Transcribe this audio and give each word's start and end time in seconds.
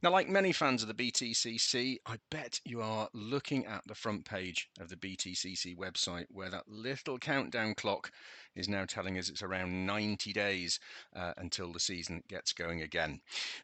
Now, 0.00 0.12
like 0.12 0.28
many 0.28 0.52
fans 0.52 0.82
of 0.82 0.88
the 0.88 0.94
BTCC, 0.94 1.96
I 2.06 2.18
bet 2.30 2.60
you 2.64 2.80
are 2.80 3.08
looking 3.12 3.66
at 3.66 3.82
the 3.88 3.96
front 3.96 4.24
page 4.24 4.68
of 4.78 4.88
the 4.88 4.96
BTCC 4.96 5.76
website 5.76 6.26
where 6.30 6.50
that 6.50 6.68
little 6.68 7.18
countdown 7.18 7.74
clock 7.74 8.12
is 8.54 8.68
now 8.68 8.84
telling 8.84 9.18
us 9.18 9.28
it's 9.28 9.42
around 9.42 9.86
90 9.86 10.32
days 10.32 10.78
uh, 11.16 11.32
until 11.38 11.72
the 11.72 11.80
season 11.80 12.22
gets 12.28 12.52
going 12.52 12.82
again. 12.82 13.20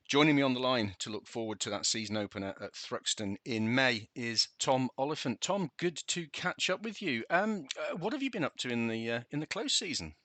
Joining 0.09 0.35
me 0.35 0.43
on 0.43 0.55
the 0.55 0.61
line 0.61 0.97
to 0.99 1.11
look 1.11 1.29
forward 1.29 1.61
to 1.61 1.71
that 1.71 1.87
season 1.87 2.16
opener 2.16 2.53
at 2.61 2.73
Thruxton 2.73 3.37
in 3.45 3.73
May 3.73 4.09
is 4.16 4.48
Tom 4.59 4.91
Oliphant. 4.98 5.41
Tom, 5.41 5.71
good 5.79 6.03
to 6.09 6.27
catch 6.32 6.69
up 6.69 6.82
with 6.82 7.01
you. 7.01 7.23
Um, 7.30 7.69
uh, 7.79 7.96
what 7.96 8.12
have 8.12 8.25
you 8.25 8.30
been 8.32 8.45
up 8.45 8.57
to 8.57 8.71
in 8.71 8.89
the 8.89 9.09
uh, 9.09 9.21
in 9.30 9.39
the 9.39 9.46
close 9.46 9.73
season? 9.73 10.16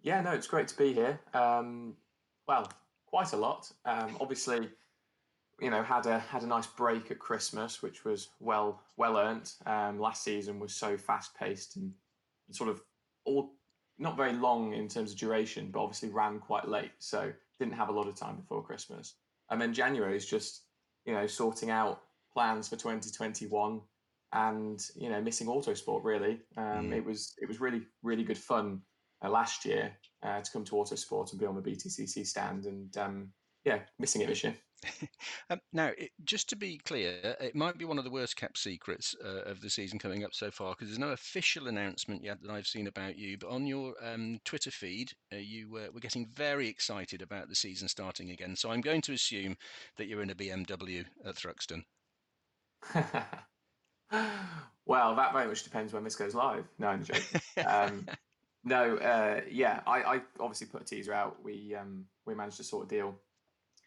Yeah, 0.00 0.20
no, 0.20 0.30
it's 0.30 0.46
great 0.46 0.68
to 0.68 0.76
be 0.76 0.92
here. 0.92 1.18
Um, 1.34 1.96
well, 2.46 2.70
quite 3.06 3.32
a 3.32 3.36
lot. 3.36 3.72
Um, 3.84 4.16
obviously 4.20 4.68
you 5.60 5.70
know, 5.70 5.82
had 5.82 6.06
a 6.06 6.18
had 6.18 6.42
a 6.42 6.46
nice 6.46 6.66
break 6.66 7.10
at 7.10 7.18
Christmas, 7.18 7.82
which 7.82 8.04
was 8.04 8.28
well 8.40 8.82
well 8.96 9.18
earned. 9.18 9.52
Um, 9.66 9.98
last 9.98 10.22
season 10.22 10.60
was 10.60 10.74
so 10.74 10.96
fast 10.96 11.34
paced 11.34 11.76
and, 11.76 11.92
sort 12.50 12.70
of 12.70 12.80
all 13.26 13.50
not 13.98 14.16
very 14.16 14.32
long 14.32 14.72
in 14.72 14.88
terms 14.88 15.12
of 15.12 15.18
duration, 15.18 15.70
but 15.70 15.82
obviously 15.82 16.08
ran 16.08 16.38
quite 16.38 16.66
late, 16.66 16.92
so 16.98 17.30
didn't 17.58 17.74
have 17.74 17.90
a 17.90 17.92
lot 17.92 18.08
of 18.08 18.14
time 18.14 18.36
before 18.36 18.62
Christmas. 18.62 19.16
And 19.50 19.60
then 19.60 19.74
January 19.74 20.16
is 20.16 20.24
just 20.24 20.62
you 21.04 21.12
know 21.12 21.26
sorting 21.26 21.70
out 21.70 22.00
plans 22.32 22.68
for 22.68 22.76
2021 22.76 23.80
and 24.32 24.86
you 24.94 25.10
know 25.10 25.20
missing 25.20 25.46
autosport 25.46 26.04
really. 26.04 26.40
Um, 26.56 26.90
mm. 26.90 26.96
It 26.96 27.04
was 27.04 27.34
it 27.40 27.48
was 27.48 27.60
really 27.60 27.82
really 28.02 28.24
good 28.24 28.38
fun 28.38 28.80
uh, 29.24 29.30
last 29.30 29.64
year 29.64 29.92
uh, 30.22 30.40
to 30.40 30.50
come 30.50 30.64
to 30.64 30.72
autosport 30.72 31.30
and 31.30 31.40
be 31.40 31.46
on 31.46 31.56
the 31.56 31.62
BTCC 31.62 32.26
stand 32.26 32.64
and 32.66 32.96
um, 32.96 33.32
yeah 33.64 33.80
missing 33.98 34.22
it 34.22 34.28
this 34.28 34.44
year. 34.44 34.54
um, 35.50 35.60
now, 35.72 35.90
it, 35.98 36.10
just 36.24 36.48
to 36.50 36.56
be 36.56 36.78
clear, 36.78 37.36
it 37.40 37.54
might 37.54 37.78
be 37.78 37.84
one 37.84 37.98
of 37.98 38.04
the 38.04 38.10
worst 38.10 38.36
kept 38.36 38.58
secrets 38.58 39.14
uh, 39.24 39.42
of 39.42 39.60
the 39.60 39.70
season 39.70 39.98
coming 39.98 40.24
up 40.24 40.34
so 40.34 40.50
far 40.50 40.72
because 40.72 40.88
there's 40.88 40.98
no 40.98 41.10
official 41.10 41.68
announcement 41.68 42.22
yet 42.22 42.40
that 42.42 42.50
I've 42.50 42.66
seen 42.66 42.86
about 42.86 43.16
you. 43.16 43.38
But 43.38 43.50
on 43.50 43.66
your 43.66 43.94
um, 44.02 44.38
Twitter 44.44 44.70
feed, 44.70 45.12
uh, 45.32 45.36
you 45.36 45.76
uh, 45.76 45.92
were 45.92 46.00
getting 46.00 46.26
very 46.26 46.68
excited 46.68 47.22
about 47.22 47.48
the 47.48 47.54
season 47.54 47.88
starting 47.88 48.30
again. 48.30 48.56
So 48.56 48.70
I'm 48.70 48.80
going 48.80 49.02
to 49.02 49.12
assume 49.12 49.56
that 49.96 50.06
you're 50.06 50.22
in 50.22 50.30
a 50.30 50.34
BMW 50.34 51.04
at 51.24 51.34
Thruxton. 51.34 51.84
well, 54.86 55.16
that 55.16 55.32
very 55.32 55.48
much 55.48 55.64
depends 55.64 55.92
when 55.92 56.04
this 56.04 56.16
goes 56.16 56.34
live. 56.34 56.64
No, 56.78 56.88
I'm 56.88 57.04
joking. 57.04 57.40
um, 57.66 58.06
no, 58.64 58.96
uh, 58.96 59.40
yeah, 59.50 59.80
I, 59.86 60.02
I, 60.02 60.20
obviously 60.38 60.68
put 60.68 60.82
a 60.82 60.84
teaser 60.84 61.12
out. 61.12 61.36
We 61.42 61.74
um, 61.74 62.04
we 62.26 62.34
managed 62.34 62.58
to 62.58 62.64
sort 62.64 62.86
a 62.86 62.88
deal 62.88 63.18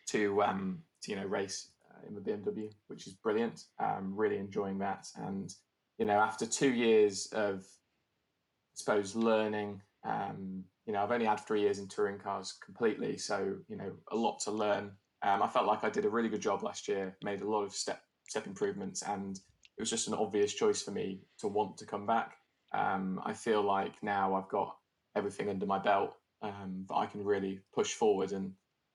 to 0.07 0.43
um, 0.43 0.83
to 1.03 1.11
you 1.11 1.17
know 1.17 1.25
race 1.25 1.71
uh, 1.89 2.07
in 2.07 2.15
the 2.15 2.21
BMW, 2.21 2.69
which 2.87 3.07
is 3.07 3.13
brilliant. 3.13 3.65
Really 4.01 4.37
enjoying 4.37 4.79
that, 4.79 5.07
and 5.15 5.53
you 5.97 6.05
know 6.05 6.19
after 6.19 6.45
two 6.45 6.71
years 6.71 7.27
of 7.33 7.59
I 7.59 8.75
suppose 8.75 9.15
learning, 9.15 9.81
um, 10.03 10.63
you 10.85 10.93
know 10.93 11.03
I've 11.03 11.11
only 11.11 11.25
had 11.25 11.39
three 11.39 11.61
years 11.61 11.79
in 11.79 11.87
touring 11.87 12.19
cars 12.19 12.57
completely, 12.63 13.17
so 13.17 13.55
you 13.67 13.77
know 13.77 13.91
a 14.11 14.15
lot 14.15 14.39
to 14.41 14.51
learn. 14.51 14.91
Um, 15.23 15.43
I 15.43 15.47
felt 15.47 15.67
like 15.67 15.83
I 15.83 15.89
did 15.89 16.05
a 16.05 16.09
really 16.09 16.29
good 16.29 16.41
job 16.41 16.63
last 16.63 16.87
year, 16.87 17.15
made 17.23 17.41
a 17.41 17.49
lot 17.49 17.63
of 17.63 17.73
step 17.73 18.01
step 18.27 18.47
improvements, 18.47 19.01
and 19.03 19.37
it 19.37 19.81
was 19.81 19.89
just 19.89 20.07
an 20.07 20.13
obvious 20.13 20.53
choice 20.53 20.81
for 20.81 20.91
me 20.91 21.21
to 21.39 21.47
want 21.47 21.77
to 21.77 21.85
come 21.85 22.05
back. 22.05 22.37
Um, 22.73 23.19
I 23.25 23.33
feel 23.33 23.61
like 23.61 23.93
now 24.01 24.35
I've 24.35 24.49
got 24.49 24.75
everything 25.15 25.49
under 25.49 25.65
my 25.65 25.79
belt 25.79 26.15
um, 26.41 26.85
that 26.87 26.95
I 26.95 27.05
can 27.05 27.23
really 27.23 27.59
push 27.73 27.93
forward 27.93 28.31
and 28.31 28.53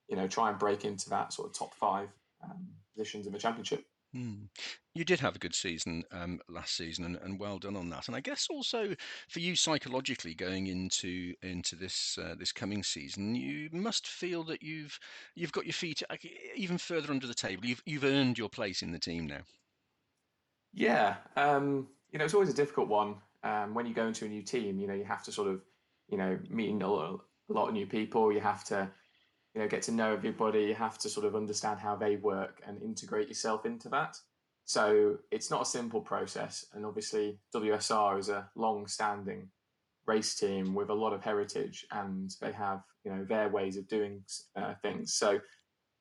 you 0.08 0.16
know, 0.16 0.26
try 0.26 0.50
and 0.50 0.58
break 0.58 0.84
into 0.84 1.10
that 1.10 1.32
sort 1.32 1.48
of 1.48 1.54
top 1.54 1.74
five 1.74 2.08
um, 2.44 2.66
positions 2.94 3.26
in 3.26 3.32
the 3.32 3.38
championship. 3.38 3.84
Mm. 4.16 4.48
You 4.94 5.04
did 5.04 5.20
have 5.20 5.36
a 5.36 5.38
good 5.38 5.54
season 5.54 6.02
um, 6.10 6.40
last 6.48 6.76
season, 6.76 7.04
and, 7.04 7.16
and, 7.16 7.38
well 7.38 7.58
done 7.58 7.76
on 7.76 7.90
that. 7.90 8.06
And 8.06 8.16
I 8.16 8.20
guess 8.20 8.46
also 8.48 8.94
for 9.28 9.40
you 9.40 9.54
psychologically 9.56 10.34
going 10.34 10.68
into 10.68 11.34
into 11.42 11.76
this 11.76 12.18
uh, 12.22 12.34
this 12.38 12.52
coming 12.52 12.82
season, 12.82 13.34
you 13.34 13.68
must 13.72 14.06
feel 14.06 14.42
that 14.44 14.62
you've 14.62 14.98
you've 15.34 15.52
got 15.52 15.66
your 15.66 15.74
feet 15.74 16.02
even 16.54 16.78
further 16.78 17.10
under 17.10 17.26
the 17.26 17.34
table. 17.34 17.66
You've 17.66 17.82
you've 17.84 18.04
earned 18.04 18.38
your 18.38 18.48
place 18.48 18.82
in 18.82 18.92
the 18.92 18.98
team 18.98 19.26
now. 19.26 19.42
Yeah, 20.72 21.16
um, 21.36 21.88
you 22.10 22.18
know 22.18 22.24
it's 22.24 22.34
always 22.34 22.50
a 22.50 22.54
difficult 22.54 22.88
one 22.88 23.16
um, 23.42 23.74
when 23.74 23.86
you 23.86 23.92
go 23.92 24.06
into 24.06 24.24
a 24.24 24.28
new 24.28 24.42
team. 24.42 24.78
You 24.78 24.86
know 24.86 24.94
you 24.94 25.04
have 25.04 25.24
to 25.24 25.32
sort 25.32 25.48
of 25.48 25.60
you 26.08 26.16
know 26.16 26.38
meet 26.48 26.70
a 26.70 26.86
lot, 26.86 27.20
a 27.50 27.52
lot 27.52 27.68
of 27.68 27.74
new 27.74 27.86
people. 27.86 28.32
You 28.32 28.40
have 28.40 28.64
to 28.64 28.88
you 29.56 29.62
know 29.62 29.68
get 29.68 29.80
to 29.80 29.92
know 29.92 30.12
everybody 30.12 30.64
you 30.64 30.74
have 30.74 30.98
to 30.98 31.08
sort 31.08 31.24
of 31.24 31.34
understand 31.34 31.80
how 31.80 31.96
they 31.96 32.16
work 32.16 32.60
and 32.66 32.80
integrate 32.82 33.26
yourself 33.26 33.64
into 33.64 33.88
that. 33.88 34.14
So 34.66 35.16
it's 35.30 35.50
not 35.50 35.62
a 35.62 35.64
simple 35.64 36.02
process 36.02 36.66
and 36.74 36.84
obviously 36.84 37.38
wsr 37.54 38.18
is 38.18 38.28
a 38.28 38.50
long 38.54 38.86
standing 38.86 39.48
race 40.06 40.34
team 40.34 40.74
with 40.74 40.90
a 40.90 40.94
lot 40.94 41.14
of 41.14 41.22
heritage 41.22 41.86
and 41.92 42.34
they 42.42 42.52
have 42.52 42.82
you 43.02 43.10
know 43.10 43.24
their 43.24 43.48
ways 43.48 43.78
of 43.78 43.88
doing 43.88 44.22
uh, 44.56 44.74
things. 44.82 45.14
So 45.14 45.40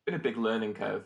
been 0.05 0.15
a 0.15 0.19
big 0.19 0.37
learning 0.37 0.73
curve 0.73 1.05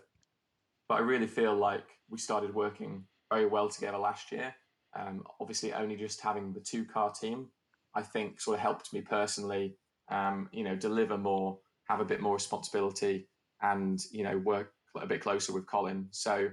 but 0.89 0.95
i 0.95 1.01
really 1.01 1.27
feel 1.27 1.55
like 1.55 1.85
we 2.09 2.17
started 2.17 2.53
working 2.53 3.03
very 3.31 3.45
well 3.45 3.69
together 3.69 3.97
last 3.97 4.31
year. 4.31 4.53
Um, 4.99 5.23
obviously 5.39 5.71
only 5.71 5.95
just 5.95 6.19
having 6.19 6.51
the 6.51 6.59
two 6.59 6.83
car 6.83 7.11
team 7.11 7.49
i 7.93 8.01
think 8.01 8.41
sort 8.41 8.55
of 8.55 8.61
helped 8.61 8.91
me 8.91 9.01
personally 9.01 9.77
um, 10.09 10.49
you 10.51 10.63
know 10.63 10.75
deliver 10.75 11.16
more 11.16 11.59
have 11.89 12.00
a 12.00 12.05
bit 12.05 12.22
more 12.22 12.35
responsibility 12.35 13.27
and 13.61 14.05
you 14.11 14.23
know 14.23 14.38
work 14.38 14.72
a 14.95 15.07
bit 15.07 15.22
closer 15.22 15.53
with 15.53 15.67
Colin. 15.67 16.07
So 16.11 16.50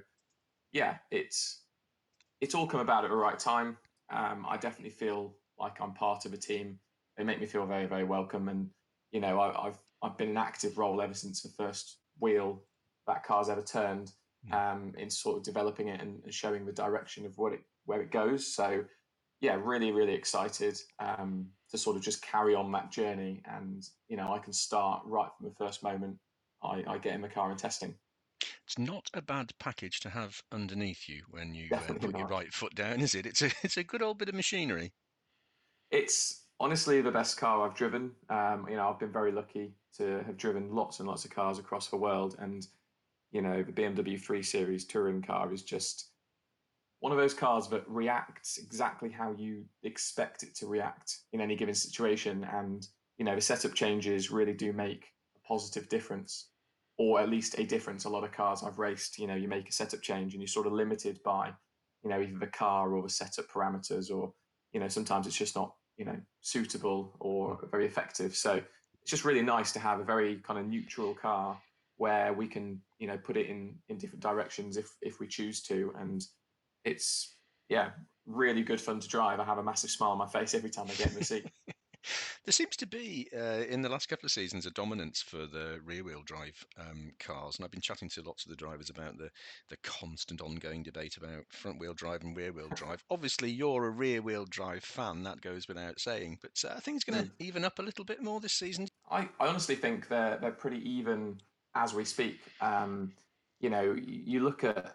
yeah, 0.72 0.96
it's 1.10 1.62
it's 2.40 2.54
all 2.54 2.66
come 2.66 2.80
about 2.80 3.04
at 3.04 3.10
the 3.10 3.16
right 3.16 3.38
time. 3.38 3.76
Um, 4.10 4.46
I 4.48 4.56
definitely 4.56 4.90
feel 4.90 5.36
like 5.58 5.80
I'm 5.80 5.92
part 5.92 6.26
of 6.26 6.32
a 6.32 6.36
team. 6.36 6.78
They 7.16 7.24
make 7.24 7.40
me 7.40 7.46
feel 7.46 7.66
very 7.66 7.86
very 7.86 8.04
welcome, 8.04 8.48
and 8.48 8.68
you 9.12 9.20
know 9.20 9.40
I, 9.40 9.64
have 9.64 9.78
I've 10.02 10.16
been 10.16 10.30
an 10.30 10.36
active 10.36 10.78
role 10.78 11.00
ever 11.00 11.14
since 11.14 11.42
the 11.42 11.50
first 11.50 11.98
wheel 12.18 12.62
that 13.06 13.24
car's 13.24 13.48
ever 13.48 13.62
turned 13.62 14.12
hmm. 14.46 14.54
um, 14.54 14.92
in 14.98 15.08
sort 15.08 15.36
of 15.36 15.42
developing 15.44 15.88
it 15.88 16.00
and, 16.00 16.20
and 16.24 16.34
showing 16.34 16.66
the 16.66 16.72
direction 16.72 17.24
of 17.24 17.36
what 17.38 17.52
it 17.52 17.60
where 17.84 18.00
it 18.00 18.10
goes. 18.10 18.54
So 18.54 18.84
yeah, 19.40 19.58
really 19.60 19.92
really 19.92 20.14
excited. 20.14 20.80
Um, 20.98 21.48
to 21.70 21.78
sort 21.78 21.96
of 21.96 22.02
just 22.02 22.22
carry 22.22 22.54
on 22.54 22.72
that 22.72 22.90
journey. 22.90 23.42
And, 23.44 23.86
you 24.08 24.16
know, 24.16 24.32
I 24.32 24.38
can 24.38 24.52
start 24.52 25.02
right 25.04 25.28
from 25.36 25.48
the 25.48 25.54
first 25.54 25.82
moment 25.82 26.16
I, 26.62 26.84
I 26.86 26.98
get 26.98 27.14
in 27.14 27.22
the 27.22 27.28
car 27.28 27.50
and 27.50 27.58
testing. 27.58 27.94
It's 28.64 28.78
not 28.78 29.10
a 29.14 29.22
bad 29.22 29.52
package 29.58 30.00
to 30.00 30.10
have 30.10 30.42
underneath 30.52 31.08
you 31.08 31.22
when 31.30 31.54
you 31.54 31.68
uh, 31.72 31.78
put 31.86 32.02
not. 32.02 32.18
your 32.18 32.28
right 32.28 32.52
foot 32.52 32.74
down, 32.74 33.00
is 33.00 33.14
it? 33.14 33.24
It's 33.24 33.42
a 33.42 33.46
it's 33.62 33.76
a 33.76 33.84
good 33.84 34.02
old 34.02 34.18
bit 34.18 34.28
of 34.28 34.34
machinery. 34.34 34.92
It's 35.90 36.42
honestly 36.58 37.00
the 37.00 37.12
best 37.12 37.36
car 37.38 37.66
I've 37.66 37.76
driven. 37.76 38.10
Um, 38.28 38.66
you 38.68 38.76
know, 38.76 38.88
I've 38.88 38.98
been 38.98 39.12
very 39.12 39.32
lucky 39.32 39.72
to 39.98 40.22
have 40.26 40.36
driven 40.36 40.74
lots 40.74 40.98
and 40.98 41.08
lots 41.08 41.24
of 41.24 41.30
cars 41.30 41.58
across 41.58 41.88
the 41.88 41.96
world, 41.96 42.36
and 42.40 42.66
you 43.30 43.40
know, 43.40 43.62
the 43.62 43.72
BMW 43.72 44.20
3 44.20 44.42
Series 44.42 44.84
touring 44.84 45.22
car 45.22 45.52
is 45.52 45.62
just 45.62 46.10
one 47.00 47.12
of 47.12 47.18
those 47.18 47.34
cars 47.34 47.68
that 47.68 47.84
reacts 47.86 48.58
exactly 48.58 49.10
how 49.10 49.34
you 49.36 49.64
expect 49.82 50.42
it 50.42 50.54
to 50.56 50.66
react 50.66 51.18
in 51.32 51.40
any 51.40 51.54
given 51.54 51.74
situation. 51.74 52.44
And, 52.50 52.86
you 53.18 53.24
know, 53.24 53.34
the 53.34 53.40
setup 53.40 53.74
changes 53.74 54.30
really 54.30 54.54
do 54.54 54.72
make 54.72 55.04
a 55.36 55.46
positive 55.46 55.88
difference, 55.88 56.48
or 56.98 57.20
at 57.20 57.28
least 57.28 57.58
a 57.58 57.64
difference. 57.64 58.06
A 58.06 58.08
lot 58.08 58.24
of 58.24 58.32
cars 58.32 58.62
I've 58.62 58.78
raced, 58.78 59.18
you 59.18 59.26
know, 59.26 59.34
you 59.34 59.46
make 59.46 59.68
a 59.68 59.72
setup 59.72 60.00
change 60.00 60.32
and 60.32 60.40
you're 60.40 60.48
sort 60.48 60.66
of 60.66 60.72
limited 60.72 61.20
by, 61.22 61.52
you 62.02 62.10
know, 62.10 62.20
either 62.20 62.38
the 62.38 62.46
car 62.46 62.94
or 62.94 63.02
the 63.02 63.10
setup 63.10 63.46
parameters, 63.48 64.10
or, 64.10 64.32
you 64.72 64.80
know, 64.80 64.88
sometimes 64.88 65.26
it's 65.26 65.36
just 65.36 65.54
not, 65.54 65.74
you 65.98 66.06
know, 66.06 66.18
suitable 66.40 67.14
or 67.20 67.58
mm. 67.58 67.70
very 67.70 67.84
effective. 67.84 68.34
So 68.34 68.54
it's 69.02 69.10
just 69.10 69.26
really 69.26 69.42
nice 69.42 69.70
to 69.72 69.80
have 69.80 70.00
a 70.00 70.04
very 70.04 70.36
kind 70.36 70.58
of 70.58 70.66
neutral 70.66 71.14
car 71.14 71.60
where 71.98 72.32
we 72.32 72.48
can, 72.48 72.80
you 72.98 73.06
know, 73.06 73.18
put 73.18 73.36
it 73.36 73.48
in, 73.48 73.74
in 73.90 73.98
different 73.98 74.22
directions 74.22 74.78
if, 74.78 74.88
if 75.02 75.20
we 75.20 75.26
choose 75.26 75.62
to. 75.64 75.92
And, 75.98 76.24
it's 76.86 77.34
yeah, 77.68 77.90
really 78.26 78.62
good 78.62 78.80
fun 78.80 79.00
to 79.00 79.08
drive. 79.08 79.40
I 79.40 79.44
have 79.44 79.58
a 79.58 79.62
massive 79.62 79.90
smile 79.90 80.12
on 80.12 80.18
my 80.18 80.26
face 80.26 80.54
every 80.54 80.70
time 80.70 80.86
I 80.88 80.94
get 80.94 81.08
in 81.08 81.18
the 81.18 81.24
seat. 81.24 81.46
there 82.44 82.52
seems 82.52 82.76
to 82.76 82.86
be 82.86 83.28
uh, 83.36 83.64
in 83.68 83.82
the 83.82 83.88
last 83.88 84.08
couple 84.08 84.26
of 84.26 84.30
seasons 84.30 84.66
a 84.66 84.70
dominance 84.70 85.20
for 85.20 85.46
the 85.46 85.80
rear-wheel 85.84 86.22
drive 86.24 86.64
um, 86.78 87.10
cars, 87.18 87.56
and 87.56 87.64
I've 87.64 87.72
been 87.72 87.80
chatting 87.80 88.08
to 88.10 88.22
lots 88.22 88.44
of 88.44 88.50
the 88.50 88.56
drivers 88.56 88.88
about 88.88 89.18
the 89.18 89.30
the 89.68 89.76
constant 89.82 90.40
ongoing 90.40 90.84
debate 90.84 91.16
about 91.16 91.44
front-wheel 91.50 91.94
drive 91.94 92.22
and 92.22 92.36
rear-wheel 92.36 92.68
drive. 92.74 93.02
Obviously, 93.10 93.50
you're 93.50 93.86
a 93.86 93.90
rear-wheel 93.90 94.46
drive 94.46 94.84
fan; 94.84 95.24
that 95.24 95.40
goes 95.40 95.66
without 95.66 96.00
saying. 96.00 96.38
But 96.40 96.62
uh, 96.64 96.74
I 96.76 96.80
think 96.80 96.96
it's 96.96 97.04
going 97.04 97.24
to 97.24 97.28
mm. 97.28 97.32
even 97.40 97.64
up 97.64 97.80
a 97.80 97.82
little 97.82 98.04
bit 98.04 98.22
more 98.22 98.40
this 98.40 98.52
season. 98.52 98.86
I, 99.10 99.28
I 99.40 99.48
honestly 99.48 99.74
think 99.74 100.08
they're 100.08 100.38
they're 100.40 100.52
pretty 100.52 100.88
even 100.88 101.40
as 101.74 101.94
we 101.94 102.04
speak. 102.04 102.40
Um, 102.60 103.12
you 103.60 103.70
know, 103.70 103.96
you 103.98 104.40
look 104.40 104.64
at 104.64 104.94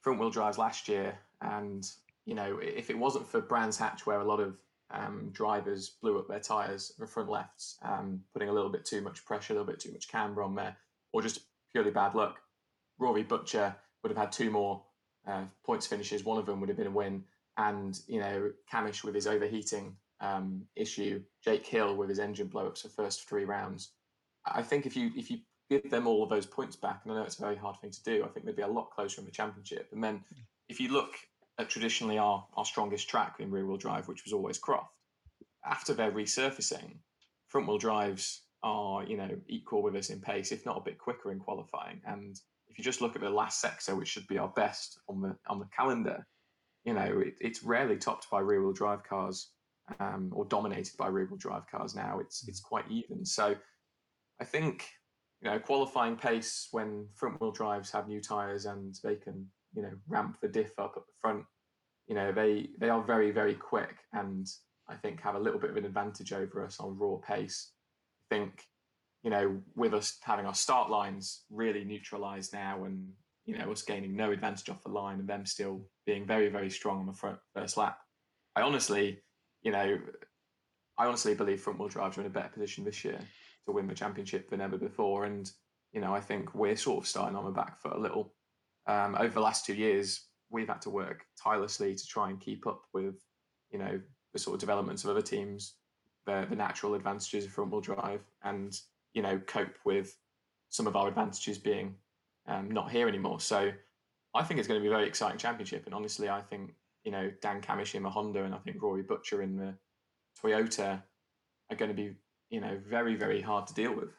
front 0.00 0.18
wheel 0.18 0.30
drives 0.30 0.58
last 0.58 0.88
year, 0.88 1.18
and 1.40 1.88
you 2.26 2.34
know 2.34 2.58
if 2.62 2.90
it 2.90 2.98
wasn't 2.98 3.26
for 3.26 3.40
Brands 3.40 3.78
Hatch, 3.78 4.06
where 4.06 4.20
a 4.20 4.24
lot 4.24 4.40
of 4.40 4.56
um, 4.90 5.30
drivers 5.32 5.90
blew 6.00 6.18
up 6.18 6.28
their 6.28 6.40
tyres, 6.40 6.92
the 6.98 7.06
front 7.06 7.28
lefts, 7.28 7.78
um, 7.82 8.20
putting 8.32 8.48
a 8.48 8.52
little 8.52 8.70
bit 8.70 8.84
too 8.84 9.00
much 9.00 9.24
pressure, 9.24 9.52
a 9.52 9.56
little 9.56 9.70
bit 9.70 9.80
too 9.80 9.92
much 9.92 10.08
camber 10.08 10.42
on 10.42 10.54
there, 10.54 10.76
or 11.12 11.22
just 11.22 11.40
purely 11.72 11.90
bad 11.90 12.14
luck, 12.14 12.40
Rory 12.98 13.22
Butcher 13.22 13.74
would 14.02 14.10
have 14.10 14.18
had 14.18 14.32
two 14.32 14.50
more 14.50 14.82
uh, 15.26 15.44
points 15.64 15.86
finishes. 15.86 16.24
One 16.24 16.38
of 16.38 16.46
them 16.46 16.60
would 16.60 16.68
have 16.68 16.78
been 16.78 16.86
a 16.86 16.92
win, 16.92 17.24
and 17.56 17.98
you 18.06 18.20
know 18.20 18.52
Cammish 18.72 19.04
with 19.04 19.14
his 19.14 19.26
overheating 19.26 19.96
um, 20.20 20.66
issue, 20.76 21.22
Jake 21.42 21.66
Hill 21.66 21.96
with 21.96 22.08
his 22.08 22.18
engine 22.18 22.48
blowups 22.48 22.82
for 22.82 22.88
first 22.88 23.28
three 23.28 23.44
rounds. 23.44 23.90
I 24.44 24.62
think 24.62 24.86
if 24.86 24.96
you 24.96 25.10
if 25.16 25.30
you 25.30 25.38
give 25.70 25.88
them 25.88 26.06
all 26.06 26.22
of 26.24 26.28
those 26.28 26.46
points 26.46 26.76
back, 26.76 27.02
and 27.04 27.12
I 27.12 27.16
know 27.16 27.22
it's 27.22 27.38
a 27.38 27.42
very 27.42 27.56
hard 27.56 27.76
thing 27.80 27.92
to 27.92 28.02
do, 28.02 28.24
I 28.24 28.28
think 28.28 28.44
they'd 28.44 28.56
be 28.56 28.62
a 28.62 28.68
lot 28.68 28.90
closer 28.90 29.20
in 29.20 29.24
the 29.24 29.30
championship. 29.30 29.88
And 29.92 30.02
then 30.02 30.22
if 30.68 30.80
you 30.80 30.92
look 30.92 31.14
at 31.58 31.70
traditionally 31.70 32.18
our, 32.18 32.44
our 32.56 32.64
strongest 32.64 33.08
track 33.08 33.36
in 33.38 33.50
rear 33.50 33.66
wheel 33.66 33.76
drive, 33.76 34.08
which 34.08 34.24
was 34.24 34.32
always 34.32 34.58
Croft, 34.58 34.92
after 35.64 35.94
their 35.94 36.10
resurfacing, 36.10 36.96
front 37.48 37.68
wheel 37.68 37.78
drives 37.78 38.42
are, 38.62 39.04
you 39.04 39.16
know, 39.16 39.30
equal 39.48 39.82
with 39.82 39.94
us 39.94 40.10
in 40.10 40.20
pace, 40.20 40.52
if 40.52 40.66
not 40.66 40.78
a 40.78 40.84
bit 40.84 40.98
quicker 40.98 41.32
in 41.32 41.38
qualifying. 41.38 42.00
And 42.04 42.36
if 42.68 42.78
you 42.78 42.84
just 42.84 43.00
look 43.00 43.14
at 43.14 43.22
the 43.22 43.30
last 43.30 43.60
sector, 43.60 43.94
which 43.94 44.08
should 44.08 44.26
be 44.26 44.38
our 44.38 44.48
best 44.48 44.98
on 45.08 45.20
the 45.20 45.36
on 45.48 45.58
the 45.58 45.68
calendar, 45.76 46.26
you 46.84 46.94
know, 46.94 47.20
it, 47.20 47.34
it's 47.40 47.62
rarely 47.62 47.96
topped 47.96 48.30
by 48.30 48.40
rear 48.40 48.62
wheel 48.62 48.72
drive 48.72 49.02
cars 49.04 49.50
um, 49.98 50.30
or 50.34 50.44
dominated 50.44 50.96
by 50.96 51.08
rear 51.08 51.26
wheel 51.26 51.36
drive 51.36 51.66
cars 51.70 51.94
now. 51.94 52.18
It's 52.20 52.46
it's 52.48 52.60
quite 52.60 52.84
even. 52.90 53.24
So 53.24 53.54
I 54.40 54.44
think 54.44 54.88
you 55.40 55.50
know 55.50 55.58
qualifying 55.58 56.16
pace 56.16 56.68
when 56.70 57.06
front 57.14 57.40
wheel 57.40 57.50
drives 57.50 57.90
have 57.90 58.08
new 58.08 58.20
tires 58.20 58.66
and 58.66 58.98
they 59.02 59.16
can 59.16 59.46
you 59.74 59.82
know 59.82 59.92
ramp 60.08 60.38
the 60.40 60.48
diff 60.48 60.78
up 60.78 60.94
at 60.96 61.06
the 61.06 61.12
front. 61.20 61.44
You 62.06 62.14
know 62.14 62.32
they 62.32 62.68
they 62.78 62.88
are 62.88 63.02
very 63.02 63.30
very 63.30 63.54
quick 63.54 63.96
and 64.12 64.46
I 64.88 64.96
think 64.96 65.20
have 65.20 65.36
a 65.36 65.40
little 65.40 65.60
bit 65.60 65.70
of 65.70 65.76
an 65.76 65.84
advantage 65.84 66.32
over 66.32 66.64
us 66.64 66.80
on 66.80 66.98
raw 66.98 67.16
pace. 67.16 67.72
I 68.30 68.34
think 68.34 68.64
you 69.22 69.30
know 69.30 69.60
with 69.74 69.94
us 69.94 70.18
having 70.22 70.46
our 70.46 70.54
start 70.54 70.90
lines 70.90 71.44
really 71.50 71.84
neutralised 71.84 72.52
now 72.52 72.84
and 72.84 73.08
you 73.46 73.56
know 73.56 73.70
us 73.72 73.82
gaining 73.82 74.16
no 74.16 74.32
advantage 74.32 74.68
off 74.68 74.82
the 74.82 74.90
line 74.90 75.20
and 75.20 75.28
them 75.28 75.46
still 75.46 75.80
being 76.04 76.26
very 76.26 76.48
very 76.48 76.70
strong 76.70 77.00
on 77.00 77.06
the 77.06 77.14
front 77.14 77.38
first 77.54 77.76
lap. 77.76 77.98
I 78.56 78.62
honestly, 78.62 79.20
you 79.62 79.70
know, 79.70 79.98
I 80.98 81.06
honestly 81.06 81.34
believe 81.34 81.60
front 81.60 81.78
wheel 81.78 81.88
drives 81.88 82.18
are 82.18 82.22
in 82.22 82.26
a 82.26 82.30
better 82.30 82.48
position 82.48 82.84
this 82.84 83.04
year 83.04 83.20
to 83.66 83.72
win 83.72 83.86
the 83.86 83.94
championship 83.94 84.50
than 84.50 84.60
ever 84.60 84.76
before. 84.76 85.24
And 85.24 85.50
you 85.92 86.00
know, 86.00 86.14
I 86.14 86.20
think 86.20 86.54
we're 86.54 86.76
sort 86.76 87.02
of 87.02 87.08
starting 87.08 87.36
on 87.36 87.44
the 87.44 87.50
back 87.50 87.80
foot 87.80 87.96
a 87.96 88.00
little. 88.00 88.32
Um, 88.86 89.16
over 89.18 89.34
the 89.34 89.40
last 89.40 89.66
two 89.66 89.74
years, 89.74 90.26
we've 90.50 90.68
had 90.68 90.82
to 90.82 90.90
work 90.90 91.24
tirelessly 91.42 91.94
to 91.94 92.06
try 92.06 92.30
and 92.30 92.40
keep 92.40 92.66
up 92.66 92.82
with, 92.92 93.16
you 93.70 93.78
know, 93.78 94.00
the 94.32 94.38
sort 94.38 94.54
of 94.54 94.60
developments 94.60 95.04
of 95.04 95.10
other 95.10 95.22
teams, 95.22 95.74
the, 96.26 96.46
the 96.48 96.56
natural 96.56 96.94
advantages 96.94 97.44
of 97.44 97.52
front 97.52 97.70
wheel 97.70 97.80
drive, 97.80 98.22
and 98.44 98.78
you 99.14 99.22
know, 99.22 99.38
cope 99.46 99.76
with 99.84 100.16
some 100.68 100.86
of 100.86 100.94
our 100.94 101.08
advantages 101.08 101.58
being 101.58 101.94
um, 102.46 102.70
not 102.70 102.90
here 102.90 103.08
anymore. 103.08 103.40
So 103.40 103.72
I 104.34 104.42
think 104.44 104.58
it's 104.58 104.68
going 104.68 104.78
to 104.78 104.82
be 104.82 104.88
a 104.88 104.96
very 104.96 105.06
exciting 105.06 105.38
championship. 105.38 105.86
And 105.86 105.94
honestly, 105.94 106.28
I 106.28 106.40
think 106.40 106.74
you 107.04 107.10
know 107.10 107.30
Dan 107.40 107.60
Cammish 107.60 107.94
in 107.94 108.02
the 108.02 108.10
Honda 108.10 108.44
and 108.44 108.54
I 108.54 108.58
think 108.58 108.80
Rory 108.80 109.02
Butcher 109.02 109.42
in 109.42 109.56
the 109.56 109.74
Toyota 110.40 111.02
are 111.70 111.76
going 111.76 111.90
to 111.90 111.94
be 111.94 112.14
you 112.50 112.60
know 112.60 112.78
very 112.88 113.14
very 113.14 113.40
hard 113.40 113.66
to 113.68 113.74
deal 113.74 113.94
with. 113.94 114.10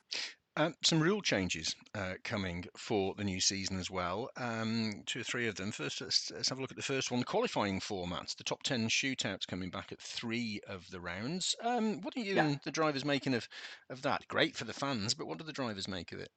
Um, 0.58 0.76
some 0.84 1.00
rule 1.02 1.22
changes 1.22 1.76
uh, 1.96 2.16
coming 2.26 2.66
for 2.76 3.16
the 3.16 3.24
new 3.24 3.40
season 3.40 3.80
as 3.80 3.90
well. 3.90 4.30
Um, 4.36 5.04
two 5.06 5.22
or 5.22 5.24
three 5.24 5.48
of 5.48 5.56
them. 5.56 5.72
First, 5.72 6.02
let's, 6.02 6.30
let's, 6.30 6.50
have 6.50 6.58
a 6.58 6.62
look 6.62 6.72
at 6.72 6.78
the 6.78 6.84
first 6.84 7.10
one. 7.10 7.22
The 7.22 7.26
qualifying 7.26 7.80
formats. 7.80 8.36
The 8.36 8.44
top 8.44 8.62
ten 8.64 8.90
shootouts 8.90 9.48
coming 9.48 9.70
back 9.70 9.94
at 9.94 10.02
three 10.02 10.60
of 10.68 10.90
the 10.92 11.00
rounds. 11.00 11.56
Um, 11.64 12.02
what 12.02 12.18
are 12.18 12.20
you 12.20 12.36
yeah. 12.36 12.48
and 12.48 12.60
the 12.66 12.72
drivers 12.72 13.06
making 13.06 13.34
of 13.34 13.48
of 13.90 14.02
that? 14.02 14.28
Great 14.28 14.58
for 14.58 14.66
the 14.66 14.74
fans, 14.74 15.14
but 15.14 15.26
what 15.26 15.38
do 15.38 15.46
the 15.46 15.54
drivers 15.54 15.88
make 15.88 16.12
of 16.12 16.20
it? 16.20 16.32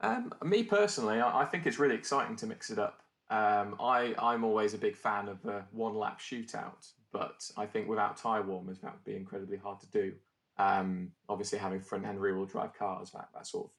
Um, 0.00 0.32
me 0.42 0.64
personally, 0.64 1.20
I, 1.20 1.42
I, 1.42 1.44
think 1.44 1.66
it's 1.66 1.78
really 1.78 1.94
exciting 1.94 2.34
to 2.36 2.46
mix 2.46 2.70
it 2.70 2.78
up. 2.78 3.02
Um, 3.28 3.76
I 3.78 4.14
I'm 4.18 4.42
always 4.42 4.74
a 4.74 4.78
big 4.78 4.96
fan 4.96 5.28
of 5.28 5.40
the 5.42 5.62
one 5.70 5.94
lap 5.94 6.20
shootout, 6.20 6.90
but 7.12 7.48
I 7.56 7.66
think 7.66 7.86
without 7.88 8.16
tire 8.16 8.42
warmers, 8.42 8.80
that 8.80 8.92
would 8.92 9.04
be 9.04 9.14
incredibly 9.14 9.58
hard 9.58 9.78
to 9.80 9.86
do. 9.86 10.12
Um, 10.60 11.12
obviously, 11.28 11.58
having 11.58 11.80
front 11.80 12.04
end 12.04 12.20
rear 12.20 12.36
wheel 12.36 12.44
drive 12.44 12.74
cars, 12.74 13.10
that, 13.12 13.28
that 13.34 13.46
sort 13.46 13.66
of 13.66 13.70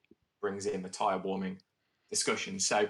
brings 0.42 0.66
in 0.66 0.82
the 0.82 0.90
tyre 0.90 1.20
warming 1.20 1.58
discussion. 2.10 2.60
So 2.60 2.88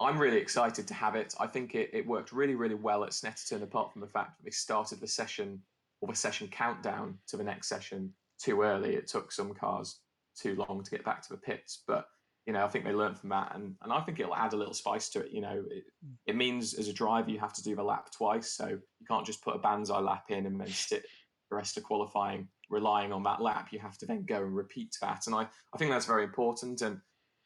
I'm 0.00 0.18
really 0.18 0.38
excited 0.38 0.86
to 0.88 0.94
have 0.94 1.14
it. 1.14 1.34
I 1.38 1.46
think 1.46 1.74
it, 1.74 1.90
it 1.92 2.06
worked 2.06 2.32
really, 2.32 2.54
really 2.54 2.74
well 2.88 3.04
at 3.04 3.10
Snetterton, 3.10 3.62
apart 3.62 3.92
from 3.92 4.00
the 4.00 4.06
fact 4.16 4.30
that 4.36 4.44
they 4.44 4.50
started 4.50 5.00
the 5.00 5.08
session 5.08 5.60
or 6.00 6.08
the 6.08 6.14
session 6.16 6.48
countdown 6.48 7.18
to 7.26 7.36
the 7.36 7.44
next 7.44 7.68
session 7.68 8.12
too 8.42 8.62
early. 8.62 8.94
It 8.94 9.08
took 9.08 9.30
some 9.30 9.52
cars 9.52 10.00
too 10.40 10.54
long 10.54 10.82
to 10.82 10.90
get 10.90 11.04
back 11.04 11.20
to 11.22 11.30
the 11.30 11.36
pits. 11.36 11.82
But, 11.86 12.06
you 12.46 12.52
know, 12.54 12.64
I 12.64 12.68
think 12.68 12.84
they 12.84 12.92
learned 12.92 13.18
from 13.18 13.30
that. 13.30 13.52
And, 13.54 13.74
and 13.82 13.92
I 13.92 14.00
think 14.00 14.20
it'll 14.20 14.36
add 14.36 14.54
a 14.54 14.56
little 14.56 14.72
spice 14.72 15.10
to 15.10 15.20
it. 15.20 15.32
You 15.32 15.42
know, 15.42 15.64
it, 15.70 15.84
it 16.26 16.36
means 16.36 16.74
as 16.74 16.88
a 16.88 16.92
driver, 16.92 17.30
you 17.30 17.40
have 17.40 17.52
to 17.54 17.62
do 17.62 17.74
the 17.74 17.82
lap 17.82 18.10
twice. 18.16 18.52
So 18.52 18.68
you 18.68 19.06
can't 19.06 19.26
just 19.26 19.42
put 19.42 19.56
a 19.56 19.58
Banzai 19.58 19.98
lap 19.98 20.26
in 20.30 20.46
and 20.46 20.58
then 20.60 20.68
sit 20.68 21.04
the 21.50 21.56
rest 21.56 21.76
of 21.76 21.82
qualifying 21.82 22.48
relying 22.70 23.12
on 23.12 23.22
that 23.24 23.40
lap. 23.40 23.68
You 23.70 23.78
have 23.78 23.98
to 23.98 24.06
then 24.06 24.24
go 24.24 24.36
and 24.36 24.54
repeat 24.54 24.96
that. 25.00 25.26
And 25.26 25.34
I, 25.34 25.48
I 25.74 25.78
think 25.78 25.90
that's 25.90 26.06
very 26.06 26.24
important. 26.24 26.82
And 26.82 27.00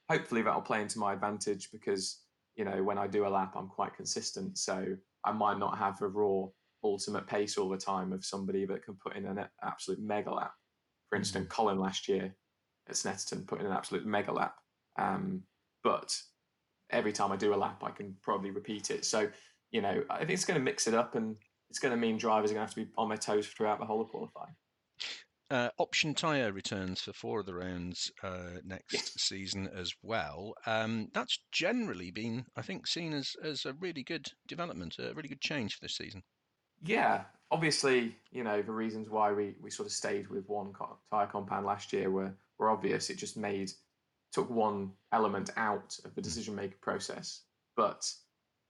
hopefully 0.09 0.43
that'll 0.43 0.61
play 0.61 0.83
into 0.83 0.99
my 0.99 1.13
advantage 1.13 1.71
because, 1.73 2.21
you 2.57 2.65
know, 2.65 2.83
when 2.83 2.99
I 2.99 3.07
do 3.07 3.27
a 3.27 3.29
lap, 3.29 3.55
I'm 3.57 3.69
quite 3.69 3.95
consistent. 3.95 4.59
So 4.59 4.97
I 5.25 5.33
might 5.33 5.59
not 5.59 5.79
have 5.79 6.01
a 6.03 6.09
raw 6.09 6.47
ultimate 6.85 7.27
pace 7.27 7.57
all 7.57 7.69
the 7.69 7.77
time 7.77 8.13
of 8.13 8.25
somebody 8.25 8.67
that 8.67 8.85
can 8.85 8.95
put 8.95 9.17
in 9.17 9.27
an 9.27 9.45
absolute 9.63 10.01
mega 10.01 10.33
lap. 10.33 10.53
For 11.09 11.17
instance, 11.17 11.45
mm-hmm. 11.45 11.53
Colin 11.53 11.79
last 11.79 12.09
year 12.09 12.35
at 12.89 12.95
Snetterton 12.95 13.47
put 13.47 13.61
in 13.61 13.67
an 13.67 13.73
absolute 13.73 14.05
mega 14.05 14.33
lap. 14.33 14.57
Um, 14.99 15.43
but 15.85 16.17
every 16.91 17.13
time 17.13 17.33
I 17.33 17.37
do 17.37 17.55
a 17.55 17.57
lap, 17.57 17.83
I 17.85 17.91
can 17.91 18.17
probably 18.23 18.51
repeat 18.51 18.91
it. 18.91 19.05
So, 19.05 19.29
you 19.71 19.81
know, 19.81 20.03
I 20.11 20.19
think 20.19 20.31
it's 20.31 20.45
going 20.45 20.59
to 20.59 20.65
mix 20.65 20.87
it 20.87 20.95
up 20.95 21.15
and 21.15 21.37
it's 21.71 21.79
going 21.79 21.93
to 21.93 22.01
mean 22.01 22.19
drivers 22.19 22.51
are 22.51 22.55
going 22.55 22.67
to 22.67 22.67
have 22.67 22.75
to 22.75 22.85
be 22.85 22.91
on 22.99 23.09
their 23.09 23.19
toes 23.19 23.47
throughout 23.47 23.79
the 23.79 23.87
whole 23.87 24.03
of 24.03 24.09
qualifying. 24.09 24.55
Uh, 25.51 25.69
option 25.77 26.15
tyre 26.15 26.51
returns 26.51 27.03
for 27.03 27.13
four 27.13 27.41
of 27.41 27.47
the 27.47 27.55
rounds 27.55 28.11
uh, 28.23 28.57
next 28.65 28.93
yes. 28.95 29.13
season 29.19 29.69
as 29.77 29.93
well. 30.03 30.55
Um, 30.65 31.09
that's 31.13 31.41
generally 31.53 32.11
been, 32.11 32.47
I 32.57 32.63
think, 32.63 32.87
seen 32.87 33.13
as, 33.13 33.37
as 33.45 33.67
a 33.67 33.75
really 33.75 34.03
good 34.03 34.27
development, 34.49 34.97
a 34.99 35.13
really 35.13 35.29
good 35.29 35.43
change 35.43 35.75
for 35.75 35.81
this 35.83 35.97
season. 35.97 36.23
Yeah, 36.83 37.25
obviously, 37.51 38.17
you 38.31 38.45
know, 38.45 38.63
the 38.63 38.73
reasons 38.73 39.11
why 39.11 39.33
we, 39.33 39.55
we 39.61 39.71
sort 39.71 39.87
of 39.87 39.93
stayed 39.93 40.29
with 40.29 40.49
one 40.49 40.73
co- 40.73 40.97
tyre 41.11 41.27
compound 41.27 41.67
last 41.67 41.93
year 41.93 42.11
were, 42.11 42.33
were 42.59 42.71
obvious. 42.71 43.11
It 43.11 43.19
just 43.19 43.37
made, 43.37 43.71
took 44.33 44.49
one 44.49 44.93
element 45.13 45.51
out 45.59 45.99
of 46.07 46.15
the 46.15 46.23
mm. 46.23 46.25
decision 46.25 46.55
making 46.55 46.79
process. 46.81 47.43
But 47.77 48.11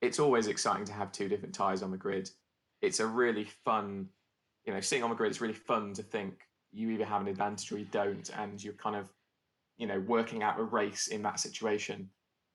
it's 0.00 0.19
always 0.19 0.49
exciting 0.49 0.87
to 0.87 0.93
have 0.93 1.12
two 1.12 1.29
different 1.29 1.55
tyres 1.55 1.83
on 1.83 1.93
the 1.93 1.97
grid. 1.97 2.29
It's 2.81 2.99
a 2.99 3.07
really 3.07 3.47
fun, 3.64 4.09
you 4.64 4.73
know, 4.73 4.81
sitting 4.81 5.02
on 5.02 5.11
the 5.11 5.16
grid, 5.16 5.31
it's 5.31 5.40
really 5.40 5.54
fun 5.54 5.92
to 5.95 6.02
think 6.02 6.35
you 6.73 6.90
either 6.90 7.04
have 7.04 7.21
an 7.21 7.28
advantage 7.28 7.71
or 7.73 7.78
you 7.78 7.87
don't, 7.90 8.31
and 8.38 8.62
you're 8.62 8.75
kind 8.75 8.97
of, 8.97 9.11
you 9.76 9.87
know, 9.87 10.00
working 10.00 10.42
out 10.42 10.59
a 10.59 10.62
race 10.62 11.09
in 11.09 11.23
that 11.23 11.40
situation. 11.40 12.09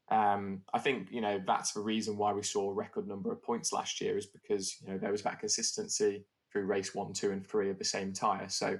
Um, 0.10 0.62
I 0.74 0.80
think 0.80 1.10
you 1.12 1.20
know 1.20 1.42
that's 1.46 1.74
the 1.74 1.82
reason 1.82 2.18
why 2.18 2.32
we 2.32 2.42
saw 2.42 2.70
a 2.70 2.74
record 2.74 3.08
number 3.08 3.32
of 3.32 3.44
points 3.44 3.74
last 3.74 4.00
year 4.00 4.18
is 4.18 4.26
because 4.26 4.78
you 4.82 4.90
know 4.90 4.98
there 4.98 5.12
was 5.12 5.22
that 5.24 5.40
consistency 5.40 6.24
through 6.52 6.66
race 6.66 6.96
one, 6.96 7.14
two, 7.14 7.32
and 7.32 7.46
three 7.46 7.70
of 7.70 7.78
the 7.78 7.84
same 7.84 8.14
tire. 8.14 8.48
So 8.48 8.78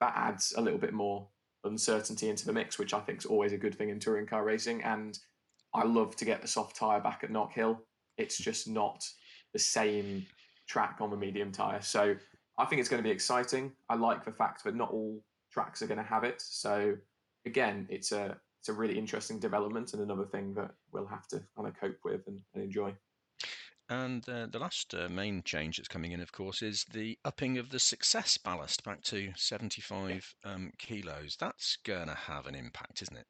that 0.00 0.14
adds 0.16 0.54
a 0.56 0.60
little 0.60 0.78
bit 0.78 0.94
more 0.94 1.28
uncertainty 1.64 2.28
into 2.28 2.46
the 2.46 2.52
mix, 2.52 2.78
which 2.78 2.94
I 2.94 3.00
think 3.00 3.18
is 3.18 3.26
always 3.26 3.52
a 3.52 3.58
good 3.58 3.74
thing 3.74 3.90
in 3.90 4.00
touring 4.00 4.26
car 4.26 4.44
racing. 4.44 4.82
And 4.82 5.18
I 5.74 5.84
love 5.84 6.16
to 6.16 6.24
get 6.24 6.42
the 6.42 6.48
soft 6.48 6.76
tire 6.76 7.00
back 7.00 7.20
at 7.22 7.30
Knockhill. 7.30 7.78
It's 8.18 8.38
just 8.38 8.68
not 8.68 9.04
the 9.52 9.58
same 9.58 10.26
track 10.66 10.96
on 11.00 11.10
the 11.10 11.16
medium 11.16 11.52
tire. 11.52 11.82
So 11.82 12.16
I 12.62 12.64
think 12.64 12.78
it's 12.78 12.88
going 12.88 13.02
to 13.02 13.06
be 13.06 13.12
exciting. 13.12 13.72
I 13.88 13.96
like 13.96 14.24
the 14.24 14.30
fact 14.30 14.62
that 14.62 14.76
not 14.76 14.92
all 14.92 15.20
tracks 15.50 15.82
are 15.82 15.88
going 15.88 15.98
to 15.98 16.04
have 16.04 16.22
it. 16.22 16.40
So 16.40 16.96
again, 17.44 17.88
it's 17.90 18.12
a 18.12 18.36
it's 18.60 18.68
a 18.68 18.72
really 18.72 18.96
interesting 18.96 19.40
development 19.40 19.92
and 19.92 20.00
another 20.00 20.24
thing 20.24 20.54
that 20.54 20.70
we'll 20.92 21.06
have 21.06 21.26
to 21.28 21.42
kind 21.56 21.66
of 21.66 21.74
cope 21.74 21.98
with 22.04 22.20
and, 22.28 22.40
and 22.54 22.62
enjoy. 22.62 22.94
And 23.88 24.26
uh, 24.28 24.46
the 24.46 24.60
last 24.60 24.94
uh, 24.94 25.08
main 25.08 25.42
change 25.42 25.76
that's 25.76 25.88
coming 25.88 26.12
in, 26.12 26.20
of 26.20 26.30
course, 26.30 26.62
is 26.62 26.86
the 26.92 27.18
upping 27.24 27.58
of 27.58 27.70
the 27.70 27.80
success 27.80 28.38
ballast 28.38 28.84
back 28.84 29.02
to 29.02 29.32
75 29.34 30.32
um, 30.44 30.70
kilos. 30.78 31.36
That's 31.40 31.76
going 31.84 32.06
to 32.06 32.14
have 32.14 32.46
an 32.46 32.54
impact, 32.54 33.02
isn't 33.02 33.16
it? 33.16 33.26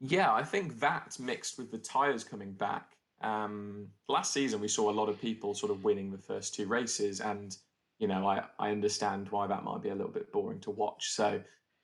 Yeah, 0.00 0.32
I 0.32 0.42
think 0.42 0.80
that 0.80 1.18
mixed 1.20 1.58
with 1.58 1.70
the 1.70 1.78
tyres 1.78 2.24
coming 2.24 2.52
back. 2.52 2.96
Um, 3.20 3.88
last 4.08 4.32
season, 4.32 4.58
we 4.60 4.68
saw 4.68 4.90
a 4.90 4.92
lot 4.92 5.10
of 5.10 5.20
people 5.20 5.52
sort 5.52 5.70
of 5.70 5.84
winning 5.84 6.10
the 6.10 6.18
first 6.18 6.54
two 6.54 6.66
races, 6.66 7.20
and 7.20 7.54
you 8.02 8.08
know, 8.08 8.26
I, 8.26 8.42
I 8.58 8.72
understand 8.72 9.28
why 9.30 9.46
that 9.46 9.62
might 9.62 9.80
be 9.80 9.90
a 9.90 9.94
little 9.94 10.10
bit 10.10 10.32
boring 10.32 10.58
to 10.62 10.72
watch. 10.72 11.10
So, 11.12 11.40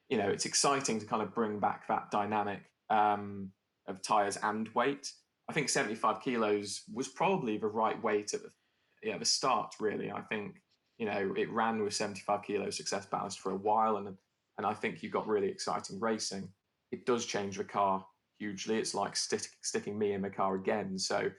you 0.09 0.19
know, 0.19 0.29
it's 0.29 0.47
exciting 0.47 0.99
to 0.99 1.07
kind 1.07 1.23
of 1.23 1.33
bring 1.33 1.61
back 1.61 1.87
that 1.87 2.11
dynamic 2.11 2.59
um, 2.91 3.53
of 3.87 4.03
tires 4.03 4.37
and 4.43 4.69
weight. 4.71 5.13
I 5.49 5.53
think 5.53 5.69
75 5.69 6.21
kilos 6.21 6.83
was 6.93 7.07
probably 7.07 7.57
the 7.57 7.69
right 7.69 8.03
weight 8.03 8.35
at 8.35 8.43
the, 8.43 8.51
yeah, 9.01 9.17
the 9.17 9.25
start, 9.25 9.77
really. 9.79 10.11
I 10.11 10.23
think, 10.23 10.57
you 10.99 11.07
know, 11.07 11.35
it 11.37 11.53
ran 11.53 11.85
with 11.85 11.95
75 11.95 12.43
kilo 12.43 12.69
success 12.71 13.07
ballast 13.07 13.39
for 13.39 13.53
a 13.53 13.57
while, 13.57 13.99
and, 13.99 14.09
and 14.59 14.67
I 14.67 14.75
think 14.75 15.05
you 15.05 15.11
got 15.11 15.29
really 15.29 15.49
exciting 15.49 16.01
racing. 16.01 16.49
It 16.91 17.07
does 17.07 17.27
change 17.27 17.59
the 17.59 17.65
car 17.65 18.05
hugely. 18.41 18.79
It's 18.79 18.93
like 18.93 19.15
stick, 19.15 19.43
sticking 19.63 19.97
me 19.97 20.15
in 20.15 20.23
the 20.23 20.31
car 20.31 20.57
again. 20.57 20.99
So, 20.99 21.31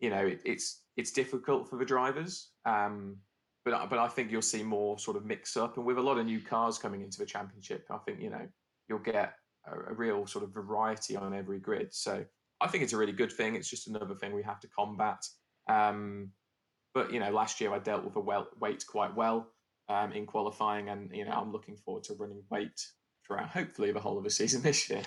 you 0.00 0.08
know, 0.08 0.24
it, 0.24 0.40
it's 0.46 0.84
it's 0.96 1.12
difficult 1.12 1.68
for 1.68 1.76
the 1.76 1.84
drivers. 1.84 2.52
Um, 2.64 3.18
but 3.66 3.90
but 3.90 3.98
I 3.98 4.06
think 4.06 4.30
you'll 4.30 4.42
see 4.42 4.62
more 4.62 4.96
sort 4.98 5.16
of 5.16 5.26
mix 5.26 5.56
up, 5.56 5.76
and 5.76 5.84
with 5.84 5.98
a 5.98 6.00
lot 6.00 6.18
of 6.18 6.24
new 6.24 6.40
cars 6.40 6.78
coming 6.78 7.02
into 7.02 7.18
the 7.18 7.26
championship, 7.26 7.84
I 7.90 7.98
think 7.98 8.20
you 8.20 8.30
know 8.30 8.46
you'll 8.88 9.00
get 9.00 9.34
a, 9.66 9.90
a 9.90 9.94
real 9.94 10.24
sort 10.24 10.44
of 10.44 10.54
variety 10.54 11.16
on 11.16 11.34
every 11.34 11.58
grid. 11.58 11.92
So 11.92 12.24
I 12.60 12.68
think 12.68 12.84
it's 12.84 12.92
a 12.92 12.96
really 12.96 13.12
good 13.12 13.32
thing. 13.32 13.56
It's 13.56 13.68
just 13.68 13.88
another 13.88 14.14
thing 14.14 14.34
we 14.34 14.44
have 14.44 14.60
to 14.60 14.68
combat. 14.68 15.18
Um, 15.68 16.30
but 16.94 17.12
you 17.12 17.18
know, 17.18 17.30
last 17.30 17.60
year 17.60 17.74
I 17.74 17.80
dealt 17.80 18.04
with 18.04 18.14
a 18.14 18.20
well, 18.20 18.46
weight 18.60 18.84
quite 18.86 19.14
well 19.16 19.48
um, 19.88 20.12
in 20.12 20.26
qualifying, 20.26 20.88
and 20.88 21.10
you 21.12 21.24
know, 21.24 21.32
I'm 21.32 21.50
looking 21.50 21.76
forward 21.76 22.04
to 22.04 22.14
running 22.14 22.44
weight 22.50 22.80
throughout 23.26 23.48
hopefully 23.48 23.90
the 23.90 23.98
whole 23.98 24.16
of 24.16 24.22
the 24.22 24.30
season 24.30 24.62
this 24.62 24.88
year. 24.88 25.02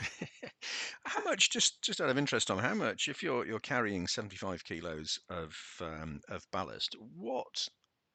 how 1.06 1.24
much, 1.24 1.50
just 1.50 1.82
just 1.82 2.01
out 2.01 2.10
of 2.10 2.18
interest, 2.18 2.50
Tom, 2.50 2.60
how 2.60 2.74
much 2.74 3.08
if 3.08 3.24
you're 3.24 3.46
you're 3.46 3.60
carrying 3.60 4.06
75 4.06 4.66
kilos 4.66 5.18
of 5.30 5.56
um, 5.80 6.20
of 6.28 6.46
ballast, 6.51 6.98
what 7.16 7.70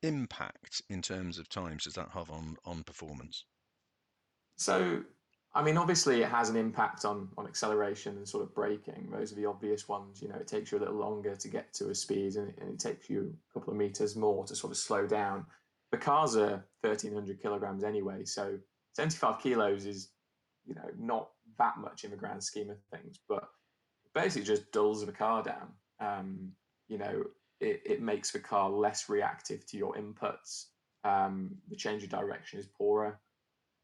impact 0.04 0.82
in 0.88 1.02
terms 1.02 1.38
of 1.38 1.49
times 1.49 1.84
does 1.84 1.94
that 1.94 2.11
have 2.11 2.30
on 2.30 2.56
on 2.64 2.84
performance? 2.84 3.44
So 4.56 5.02
I 5.56 5.62
mean, 5.62 5.76
obviously, 5.76 6.20
it 6.20 6.28
has 6.28 6.50
an 6.50 6.56
impact 6.56 7.04
on 7.04 7.28
on 7.38 7.46
acceleration 7.46 8.16
and 8.16 8.28
sort 8.28 8.42
of 8.42 8.54
braking. 8.54 9.08
Those 9.12 9.32
are 9.32 9.37
the 9.37 9.46
obvious 9.46 9.88
ones. 9.88 10.20
You 10.20 10.28
know, 10.28 10.37
it 10.37 10.49
takes 10.49 10.73
you 10.73 10.78
a 10.78 10.80
little 10.80 10.96
longer 10.96 11.37
to 11.37 11.49
get 11.49 11.73
to 11.75 11.90
a 11.90 11.94
speed, 11.94 12.34
and, 12.34 12.52
and 12.61 12.70
it 12.70 12.80
takes 12.80 13.08
you 13.08 13.32
a 13.50 13.52
couple 13.58 13.73
of 13.73 13.78
meters 13.78 14.16
more 14.16 14.44
to 14.46 14.56
sort 14.56 14.73
of 14.73 14.76
slow 14.76 15.06
down. 15.06 15.46
The 15.92 15.99
cars 15.99 16.37
are 16.37 16.64
thirteen 16.82 17.14
hundred 17.14 17.40
kilograms 17.40 17.84
anyway, 17.84 18.25
so 18.25 18.58
seventy 18.94 19.16
five 19.16 19.40
kilos 19.40 19.87
is 19.87 20.08
you 20.66 20.75
know 20.75 20.90
not 20.99 21.30
that 21.58 21.78
much 21.78 22.02
in 22.02 22.11
the 22.11 22.16
grand 22.16 22.42
scheme 22.42 22.70
of 22.70 22.78
things, 22.90 23.20
but 23.28 23.49
basically 24.12 24.46
just 24.46 24.73
dulls 24.73 25.06
the 25.06 25.12
car 25.12 25.44
down. 25.44 25.68
Um, 26.00 26.50
you 26.88 26.99
know, 26.99 27.25
it, 27.61 27.82
it 27.84 28.02
makes 28.02 28.30
the 28.30 28.40
car 28.40 28.70
less 28.70 29.08
reactive 29.08 29.66
to 29.66 29.76
your 29.76 29.94
inputs. 29.94 30.66
Um, 31.04 31.56
the 31.68 31.76
change 31.76 32.02
of 32.02 32.08
direction 32.08 32.58
is 32.58 32.66
poorer 32.66 33.18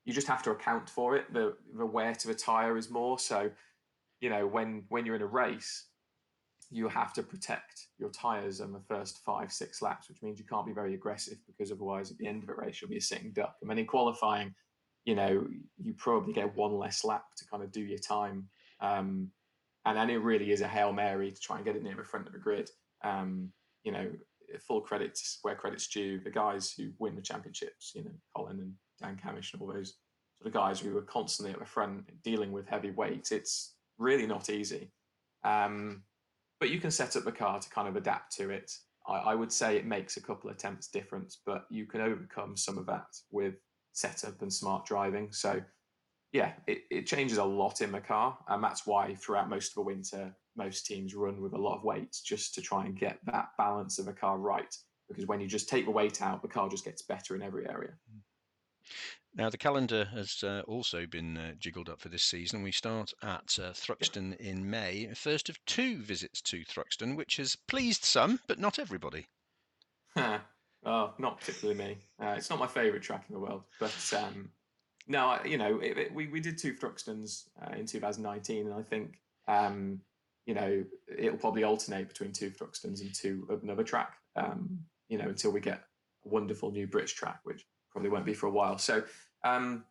you 0.05 0.13
just 0.13 0.27
have 0.27 0.43
to 0.43 0.51
account 0.51 0.89
for 0.89 1.17
it. 1.17 1.33
The 1.33 1.55
the 1.77 1.87
wear 1.87 2.15
to 2.15 2.29
the 2.29 2.35
tire 2.35 2.77
is 2.77 2.91
more. 2.91 3.19
So, 3.19 3.51
you 4.21 4.31
know, 4.31 4.47
when 4.47 4.85
when 4.89 5.05
you're 5.05 5.17
in 5.17 5.23
a 5.23 5.27
race, 5.27 5.87
you 6.71 6.89
have 6.89 7.13
to 7.15 7.23
protect 7.23 7.89
your 7.99 8.11
tires 8.11 8.61
on 8.61 8.73
the 8.73 8.81
first 8.81 9.21
five 9.25 9.53
six 9.53 9.83
laps, 9.83 10.09
which 10.09 10.23
means 10.23 10.39
you 10.39 10.47
can't 10.47 10.67
be 10.67 10.73
very 10.73 10.95
aggressive 10.95 11.39
because 11.47 11.71
otherwise, 11.71 12.11
at 12.11 12.19
the 12.19 12.27
end 12.27 12.43
of 12.43 12.49
a 12.49 12.55
race, 12.55 12.81
you'll 12.81 12.91
be 12.91 12.97
a 12.97 13.01
sitting 13.01 13.33
duck. 13.33 13.57
And 13.61 13.71
then 13.71 13.79
in 13.79 13.87
qualifying, 13.87 14.55
you 15.05 15.15
know, 15.15 15.47
you 15.79 15.95
probably 15.95 16.33
get 16.33 16.57
one 16.57 16.77
less 16.77 17.05
lap 17.05 17.25
to 17.37 17.45
kind 17.47 17.63
of 17.63 17.71
do 17.71 17.83
your 17.83 17.99
time. 17.99 18.49
Um, 18.81 19.31
and 19.85 19.97
then 19.97 20.11
it 20.11 20.17
really 20.17 20.51
is 20.51 20.61
a 20.61 20.69
hail 20.69 20.93
mary 20.93 21.31
to 21.31 21.41
try 21.41 21.57
and 21.57 21.65
get 21.65 21.77
it 21.77 21.83
near 21.83 21.95
the 21.95 22.05
front 22.05 22.27
of 22.27 22.33
the 22.33 22.39
grid. 22.39 22.71
Um, 23.03 23.53
you 23.85 23.93
know, 23.93 24.11
full 24.59 24.81
credits 24.81 25.39
where 25.43 25.55
credit's 25.55 25.87
due. 25.87 26.21
The 26.21 26.31
guys 26.31 26.73
who 26.77 26.91
win 26.99 27.15
the 27.15 27.23
championships, 27.23 27.93
you 27.95 28.05
know, 28.05 28.11
Colin 28.35 28.61
and 28.61 28.75
Dan 29.01 29.21
Cammish 29.23 29.53
and 29.53 29.63
all 29.63 29.69
those 29.69 29.95
sort 30.41 30.47
of 30.47 30.53
guys 30.53 30.81
who 30.81 30.93
were 30.93 31.03
constantly 31.03 31.53
at 31.53 31.59
the 31.59 31.67
front 31.67 32.05
dealing 32.23 32.53
with 32.53 32.69
heavy 32.69 32.91
weights. 32.91 33.33
It's 33.33 33.75
really 33.99 34.27
not 34.27 34.51
easy. 34.51 34.91
Um, 35.45 36.03
but 36.59 36.71
you 36.71 36.81
can 36.81 36.91
set 36.91 37.17
up 37.17 37.25
the 37.25 37.33
car 37.33 37.59
to 37.59 37.71
kind 37.71 37.89
of 37.89 37.97
adapt 37.97 38.37
to 38.37 38.51
it. 38.51 38.71
I, 39.09 39.15
I, 39.15 39.35
would 39.35 39.51
say 39.51 39.77
it 39.77 39.87
makes 39.87 40.19
a 40.19 40.21
couple 40.21 40.51
of 40.51 40.57
attempts 40.57 40.89
difference, 40.89 41.41
but 41.47 41.65
you 41.71 41.87
can 41.87 42.03
overcome 42.03 42.57
some 42.57 42.77
of 42.77 42.85
that 42.87 43.07
with 43.31 43.55
setup 43.93 44.43
and 44.43 44.53
smart 44.53 44.85
driving. 44.85 45.33
So, 45.33 45.63
yeah, 46.33 46.53
it, 46.67 46.83
it 46.91 47.07
changes 47.07 47.39
a 47.39 47.45
lot 47.45 47.81
in 47.81 47.93
the 47.93 48.01
car. 48.01 48.37
And 48.49 48.63
that's 48.63 48.87
why 48.87 49.15
throughout 49.15 49.49
most 49.49 49.69
of 49.69 49.75
the 49.77 49.83
winter, 49.83 50.37
most 50.57 50.87
teams 50.87 51.15
run 51.15 51.41
with 51.41 51.53
a 51.53 51.59
lot 51.59 51.77
of 51.77 51.85
weight 51.85 52.17
just 52.25 52.55
to 52.55 52.63
try 52.63 52.85
and 52.85 52.99
get 52.99 53.19
that 53.25 53.51
balance 53.57 53.99
of 53.99 54.09
a 54.09 54.13
car 54.13 54.39
right. 54.39 54.75
Because 55.09 55.27
when 55.27 55.41
you 55.41 55.47
just 55.47 55.69
take 55.69 55.85
the 55.85 55.91
weight 55.91 56.23
out, 56.23 56.43
the 56.43 56.49
car 56.49 56.69
just 56.69 56.85
gets 56.85 57.03
better 57.03 57.35
in 57.35 57.43
every 57.43 57.69
area. 57.69 57.93
Now, 59.35 59.49
the 59.49 59.59
calendar 59.59 60.07
has 60.07 60.43
uh, 60.43 60.63
also 60.67 61.07
been 61.07 61.37
uh, 61.37 61.53
jiggled 61.59 61.89
up 61.89 62.01
for 62.01 62.09
this 62.09 62.25
season. 62.25 62.63
We 62.63 62.73
start 62.73 63.13
at 63.23 63.59
uh, 63.61 63.73
Thruxton 63.73 64.37
in 64.39 64.69
May, 64.69 65.09
first 65.15 65.49
of 65.49 65.65
two 65.67 65.99
visits 65.99 66.41
to 66.43 66.65
Thruxton, 66.65 67.17
which 67.17 67.37
has 67.37 67.55
pleased 67.55 68.05
some, 68.05 68.41
but 68.49 68.59
not 68.59 68.81
everybody. 68.81 69.29
oh, 70.17 71.15
not 71.19 71.39
particularly 71.39 71.79
me. 71.79 71.99
Uh, 72.21 72.35
it's 72.37 72.51
not 72.51 72.59
my 72.59 72.67
favourite 72.67 73.03
track 73.03 73.25
in 73.29 73.35
the 73.35 73.41
world, 73.41 73.63
but 73.79 74.13
um, 74.17 74.51
no, 75.07 75.39
you 75.45 75.59
know, 75.59 75.79
it, 75.79 75.97
it, 75.97 76.15
we 76.15 76.27
we 76.27 76.41
did 76.41 76.59
two 76.59 76.75
Thruxtons 76.75 77.45
uh, 77.63 77.75
in 77.77 77.87
2019, 77.87 78.67
and 78.67 78.75
I 78.75 78.83
think 78.83 79.21
um, 79.47 80.01
you 80.51 80.57
know 80.57 80.85
it'll 81.17 81.39
probably 81.39 81.63
alternate 81.63 82.09
between 82.09 82.33
two 82.33 82.51
Thruxtons 82.51 83.03
and 83.03 83.15
two 83.15 83.47
of 83.49 83.63
another 83.63 83.85
track. 83.85 84.17
Um, 84.35 84.81
you 85.09 85.17
know, 85.17 85.29
until 85.29 85.53
we 85.53 85.61
get 85.61 85.85
a 86.25 86.29
wonderful 86.29 86.73
new 86.73 86.89
British 86.89 87.13
track, 87.13 87.39
which 87.45 87.65
probably 87.93 88.11
won't 88.11 88.27
be 88.27 88.35
for 88.35 88.49
a 88.49 88.51
while. 88.51 88.77
So, 88.77 89.05
um, 89.45 89.85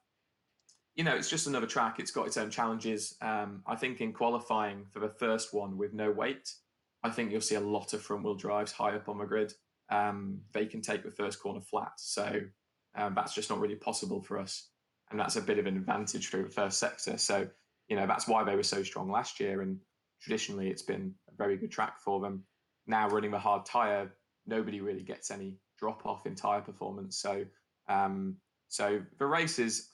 you 0.96 1.06
know, 1.06 1.16
it's 1.16 1.30
just 1.30 1.48
another 1.48 1.66
track. 1.66 1.98
It's 1.98 2.12
got 2.12 2.28
its 2.28 2.36
own 2.36 2.50
challenges. 2.50 3.16
Um, 3.22 3.64
I 3.66 3.78
think 3.78 4.02
in 4.02 4.12
qualifying 4.12 4.84
for 4.92 5.00
the 5.00 5.08
first 5.08 5.54
one 5.54 5.78
with 5.78 5.94
no 5.94 6.12
weight, 6.12 6.52
I 7.04 7.10
think 7.10 7.32
you'll 7.32 7.40
see 7.40 7.56
a 7.56 7.62
lot 7.62 7.94
of 7.94 8.02
front 8.02 8.26
wheel 8.26 8.36
drives 8.36 8.74
high 8.74 8.98
up 8.98 9.08
on 9.08 9.18
the 9.18 9.26
grid. 9.26 9.54
Um, 9.90 10.42
they 10.52 10.66
can 10.66 10.82
take 10.82 11.06
the 11.06 11.12
first 11.12 11.42
corner 11.42 11.62
flat. 11.62 11.94
So 11.96 12.42
um, 12.96 13.14
that's 13.16 13.34
just 13.34 13.50
not 13.50 13.62
really 13.62 13.76
possible 13.76 14.22
for 14.22 14.38
us. 14.38 14.68
And 15.10 15.18
that's 15.18 15.38
a 15.38 15.42
bit 15.42 15.58
of 15.58 15.68
an 15.68 15.78
advantage 15.78 16.28
through 16.28 16.44
the 16.44 16.50
first 16.50 16.80
sector. 16.80 17.18
So, 17.18 17.48
you 17.88 17.96
know, 17.96 18.08
that's 18.08 18.28
why 18.28 18.44
they 18.44 18.58
were 18.58 18.64
so 18.64 18.84
strong 18.84 19.10
last 19.10 19.40
year. 19.40 19.62
And 19.62 19.80
traditionally, 20.22 20.70
it's 20.70 20.82
been 20.82 21.14
a 21.30 21.36
very 21.36 21.58
good 21.58 21.72
track 21.72 22.00
for 22.00 22.20
them. 22.20 22.44
Now, 22.88 23.08
running 23.10 23.32
the 23.32 23.40
hard 23.40 23.66
tyre, 23.66 24.12
nobody 24.46 24.82
really 24.82 25.04
gets 25.04 25.32
any 25.32 25.58
drop 25.78 26.06
off 26.06 26.26
in 26.26 26.36
tyre 26.36 26.62
performance. 26.62 27.22
So, 27.22 27.46
um, 27.88 28.38
so 28.68 29.02
the 29.18 29.26
races, 29.26 29.90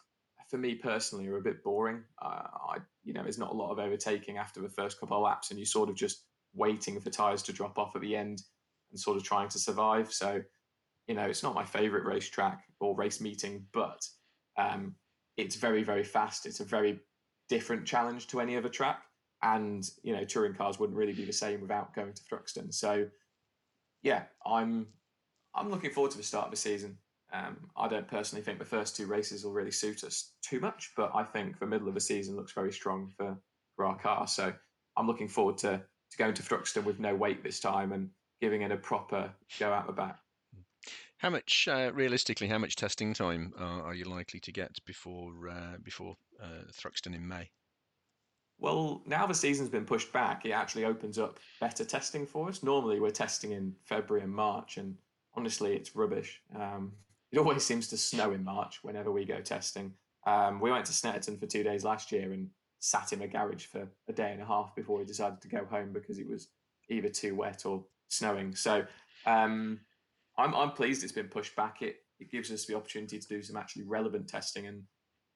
for 0.50 0.58
me 0.58 0.76
personally, 0.76 1.28
are 1.28 1.38
a 1.38 1.42
bit 1.42 1.64
boring. 1.64 2.04
Uh, 2.22 2.44
I, 2.70 2.78
you 3.04 3.14
know, 3.14 3.24
there's 3.24 3.38
not 3.38 3.52
a 3.52 3.56
lot 3.56 3.72
of 3.72 3.80
overtaking 3.80 4.38
after 4.38 4.62
the 4.62 4.70
first 4.70 5.00
couple 5.00 5.18
of 5.18 5.24
laps, 5.24 5.50
and 5.50 5.60
you're 5.60 5.66
sort 5.66 5.90
of 5.90 5.96
just 5.96 6.24
waiting 6.54 7.00
for 7.00 7.10
tires 7.10 7.44
to 7.44 7.54
drop 7.54 7.78
off 7.78 7.96
at 7.96 8.02
the 8.02 8.16
end 8.16 8.42
and 8.92 9.00
sort 9.00 9.18
of 9.18 9.24
trying 9.24 9.50
to 9.50 9.60
survive. 9.60 10.12
So, 10.12 10.42
you 11.08 11.16
know, 11.16 11.26
it's 11.26 11.44
not 11.44 11.54
my 11.54 11.66
favorite 11.66 12.06
racetrack 12.06 12.64
or 12.80 12.96
race 12.96 13.22
meeting, 13.22 13.66
but 13.74 14.02
um, 14.58 14.96
it's 15.38 15.56
very, 15.56 15.84
very 15.84 16.04
fast. 16.04 16.46
It's 16.46 16.62
a 16.62 16.66
very 16.66 17.00
different 17.50 17.86
challenge 17.86 18.28
to 18.28 18.40
any 18.40 18.58
other 18.58 18.70
track. 18.70 19.04
And, 19.42 19.88
you 20.04 20.16
know, 20.16 20.24
touring 20.24 20.56
cars 20.56 20.80
wouldn't 20.80 20.98
really 20.98 21.14
be 21.14 21.26
the 21.26 21.34
same 21.34 21.62
without 21.62 21.94
going 21.94 22.14
to 22.14 22.24
Thruxton. 22.24 22.74
So, 22.74 23.08
yeah, 24.02 24.24
I'm 24.46 24.88
I'm 25.54 25.70
looking 25.70 25.92
forward 25.92 26.12
to 26.12 26.18
the 26.18 26.24
start 26.24 26.46
of 26.46 26.52
the 26.52 26.58
season. 26.58 26.98
Um, 27.34 27.58
I 27.76 27.88
don't 27.88 28.08
personally 28.08 28.44
think 28.44 28.60
the 28.60 28.66
first 28.66 28.96
two 28.96 29.08
races 29.08 29.44
will 29.44 29.52
really 29.52 29.72
suit 29.72 30.04
us 30.04 30.32
too 30.42 30.60
much, 30.60 30.92
but 30.96 31.12
I 31.14 31.24
think 31.24 31.60
the 31.60 31.66
middle 31.66 31.88
of 31.88 31.94
the 31.94 32.00
season 32.00 32.36
looks 32.36 32.54
very 32.54 32.72
strong 32.72 33.12
for, 33.18 33.38
for 33.76 33.86
our 33.86 33.98
car. 33.98 34.28
So 34.28 34.54
I'm 34.96 35.08
looking 35.08 35.28
forward 35.28 35.58
to, 35.60 35.82
to 36.12 36.18
going 36.18 36.34
to 36.36 36.44
Thruxton 36.44 36.84
with 36.84 37.00
no 37.00 37.16
weight 37.16 37.44
this 37.44 37.60
time 37.60 37.94
and 37.94 38.10
giving 38.42 38.62
it 38.62 38.72
a 38.72 38.78
proper 38.78 39.32
go 39.60 39.74
out 39.74 39.88
the 39.88 39.94
back. 39.94 40.20
How 41.18 41.30
much, 41.30 41.68
uh, 41.68 41.92
realistically, 41.94 42.48
how 42.48 42.58
much 42.58 42.76
testing 42.76 43.14
time 43.14 43.54
uh, 43.60 43.82
are 43.82 43.96
you 43.96 44.06
likely 44.06 44.40
to 44.42 44.52
get 44.52 44.78
before 44.86 45.50
uh, 45.50 45.78
before 45.82 46.16
uh, 46.42 46.70
Thruxton 46.72 47.16
in 47.16 47.28
May? 47.28 47.50
Well, 48.58 49.02
now 49.06 49.28
the 49.28 49.34
season's 49.34 49.70
been 49.70 49.86
pushed 49.86 50.14
back, 50.14 50.46
it 50.46 50.52
actually 50.52 50.86
opens 50.86 51.20
up 51.20 51.40
better 51.60 51.84
testing 51.84 52.26
for 52.26 52.48
us. 52.48 52.64
Normally, 52.64 53.00
we're 53.00 53.10
testing 53.10 53.52
in 53.52 53.76
February 53.84 54.24
and 54.24 54.34
March, 54.34 54.78
and 54.78 54.96
honestly, 55.36 55.76
it's 55.76 55.96
rubbish. 55.96 56.42
Um, 56.56 56.94
it 57.32 57.38
always 57.38 57.64
seems 57.64 57.88
to 57.90 57.98
snow 57.98 58.32
in 58.32 58.44
March 58.44 58.84
whenever 58.84 59.12
we 59.12 59.26
go 59.26 59.42
testing. 59.42 59.94
Um, 60.26 60.60
we 60.60 60.72
went 60.72 60.86
to 60.86 60.94
Snetterton 60.94 61.40
for 61.40 61.48
two 61.48 61.64
days 61.64 61.84
last 61.84 62.12
year 62.12 62.32
and 62.32 62.50
sat 62.80 63.14
in 63.14 63.22
a 63.22 63.28
garage 63.28 63.66
for 63.66 63.88
a 64.08 64.14
day 64.14 64.32
and 64.32 64.42
a 64.42 64.46
half 64.46 64.74
before 64.76 65.00
we 65.00 65.06
decided 65.06 65.42
to 65.42 65.48
go 65.48 65.66
home 65.66 65.92
because 65.92 66.18
it 66.18 66.28
was 66.28 66.50
either 66.90 67.10
too 67.10 67.36
wet 67.36 67.66
or 67.66 67.84
snowing. 68.08 68.56
So 68.56 68.86
um, 69.26 69.80
I'm, 70.38 70.56
I'm 70.56 70.72
pleased 70.72 71.04
it's 71.04 71.12
been 71.12 71.28
pushed 71.28 71.56
back. 71.56 71.82
It 71.82 71.98
it 72.20 72.32
gives 72.32 72.52
us 72.52 72.66
the 72.66 72.76
opportunity 72.76 73.20
to 73.20 73.28
do 73.28 73.42
some 73.42 73.58
actually 73.58 73.84
relevant 73.84 74.28
testing. 74.28 74.68
And 74.68 74.84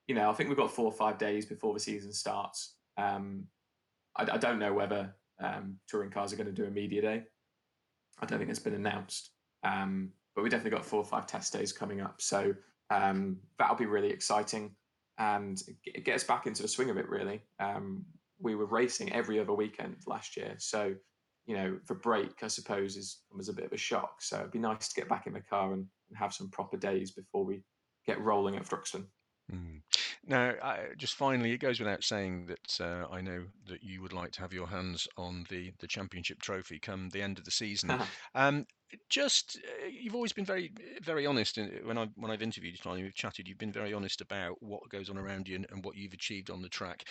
you 0.08 0.16
know, 0.16 0.30
I 0.30 0.34
think 0.34 0.50
we've 0.50 0.58
got 0.58 0.72
four 0.72 0.86
or 0.86 0.92
five 0.92 1.18
days 1.18 1.46
before 1.46 1.74
the 1.74 1.80
season 1.80 2.14
starts. 2.14 2.76
Um, 3.00 3.46
I, 4.16 4.24
I, 4.34 4.38
don't 4.38 4.60
know 4.60 4.74
whether 4.74 5.16
um, 5.42 5.78
touring 5.88 6.12
cars 6.12 6.34
are 6.34 6.36
going 6.36 6.54
to 6.54 6.54
do 6.54 6.66
a 6.66 6.72
media 6.72 7.02
day. 7.02 7.24
I 8.22 8.26
don't 8.26 8.40
think 8.40 8.50
it's 8.50 8.60
been 8.60 8.74
announced. 8.74 9.32
Um, 9.64 10.12
but 10.36 10.44
we 10.44 10.50
definitely 10.50 10.78
got 10.78 10.86
four 10.86 11.00
or 11.00 11.06
five 11.06 11.28
test 11.28 11.54
days 11.54 11.72
coming 11.72 12.02
up. 12.02 12.22
So 12.22 12.54
um, 12.90 13.38
that'll 13.58 13.76
be 13.76 13.86
really 13.86 14.10
exciting 14.10 14.72
and 15.18 15.62
get 16.04 16.16
us 16.16 16.24
back 16.24 16.48
into 16.48 16.62
the 16.62 16.68
swing 16.68 16.90
of 16.90 16.98
it, 16.98 17.10
really. 17.10 17.42
Um, 17.60 18.06
we 18.40 18.56
were 18.56 18.66
racing 18.66 19.12
every 19.12 19.40
other 19.40 19.54
weekend 19.54 19.98
last 20.08 20.38
year. 20.38 20.56
So, 20.58 20.96
you 21.46 21.56
know, 21.56 21.78
the 21.88 21.96
break, 21.96 22.42
I 22.42 22.48
suppose, 22.48 22.96
is 22.96 23.20
was 23.36 23.50
a 23.50 23.54
bit 23.54 23.66
of 23.66 23.74
a 23.74 23.78
shock. 23.78 24.22
So 24.22 24.40
it'd 24.40 24.52
be 24.52 24.60
nice 24.60 24.88
to 24.88 24.96
get 24.96 25.10
back 25.10 25.28
in 25.28 25.34
the 25.34 25.42
car 25.42 25.74
and, 25.74 25.86
and 26.10 26.18
have 26.18 26.34
some 26.34 26.50
proper 26.50 26.78
days 26.78 27.12
before 27.12 27.44
we 27.44 27.64
get 28.06 28.22
rolling 28.22 28.56
at 28.56 28.66
Thruxton. 28.66 29.06
Now, 30.30 30.54
I, 30.62 30.90
just 30.96 31.16
finally, 31.16 31.54
it 31.54 31.58
goes 31.58 31.80
without 31.80 32.04
saying 32.04 32.46
that 32.46 32.80
uh, 32.80 33.08
I 33.12 33.20
know 33.20 33.46
that 33.68 33.84
you 33.84 34.00
would 34.04 34.14
like 34.14 34.32
to 34.34 34.42
have 34.42 34.54
your 34.54 34.68
hands 34.68 35.08
on 35.18 35.44
the 35.50 35.72
the 35.80 35.88
championship 35.88 36.40
trophy 36.40 36.78
come 36.78 37.10
the 37.10 37.24
end 37.24 37.40
of 37.40 37.46
the 37.46 37.52
season. 37.52 37.92
um, 38.36 38.68
just 39.10 39.58
uh, 39.58 39.88
you've 39.88 40.14
always 40.14 40.32
been 40.32 40.46
very 40.46 40.72
very 41.02 41.26
honest 41.26 41.58
in, 41.58 41.82
when 41.84 41.98
I 41.98 42.08
when 42.16 42.30
I've 42.30 42.44
interviewed 42.44 42.74
you, 42.74 42.80
Tony, 42.80 43.02
we've 43.02 43.16
chatted. 43.16 43.48
You've 43.48 43.58
been 43.58 43.72
very 43.72 43.92
honest 43.92 44.22
about 44.22 44.62
what 44.62 44.88
goes 44.90 45.10
on 45.10 45.18
around 45.18 45.48
you 45.48 45.56
and, 45.56 45.66
and 45.72 45.84
what 45.84 45.98
you've 45.98 46.14
achieved 46.14 46.52
on 46.52 46.62
the 46.62 46.70
track. 46.70 47.06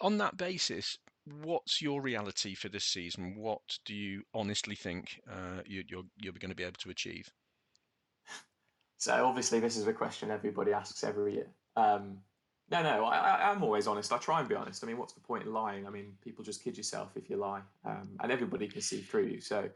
On 0.00 0.18
that 0.18 0.36
basis, 0.36 0.98
what's 1.42 1.80
your 1.80 2.02
reality 2.02 2.56
for 2.56 2.68
this 2.68 2.84
season? 2.84 3.36
What 3.36 3.62
do 3.84 3.94
you 3.94 4.22
honestly 4.34 4.74
think 4.74 5.20
uh, 5.30 5.62
you, 5.64 5.84
you're 5.86 6.04
you're 6.20 6.32
going 6.32 6.50
to 6.50 6.56
be 6.56 6.64
able 6.64 6.80
to 6.80 6.90
achieve? 6.90 7.28
So 8.96 9.24
obviously, 9.24 9.60
this 9.60 9.76
is 9.76 9.86
a 9.86 9.92
question 9.92 10.32
everybody 10.32 10.72
asks 10.72 11.04
every 11.04 11.34
year. 11.34 11.46
Um, 11.78 12.18
no, 12.70 12.82
no, 12.82 13.04
I, 13.04 13.50
am 13.50 13.62
always 13.62 13.86
honest. 13.86 14.12
I 14.12 14.18
try 14.18 14.40
and 14.40 14.48
be 14.48 14.54
honest. 14.54 14.84
I 14.84 14.86
mean, 14.86 14.98
what's 14.98 15.14
the 15.14 15.20
point 15.20 15.44
in 15.44 15.52
lying? 15.52 15.86
I 15.86 15.90
mean, 15.90 16.12
people 16.22 16.44
just 16.44 16.62
kid 16.62 16.76
yourself 16.76 17.12
if 17.16 17.30
you 17.30 17.36
lie, 17.36 17.62
um, 17.86 18.10
and 18.20 18.30
everybody 18.30 18.66
can 18.66 18.82
see 18.82 19.00
through 19.00 19.26
you. 19.26 19.40
So, 19.40 19.70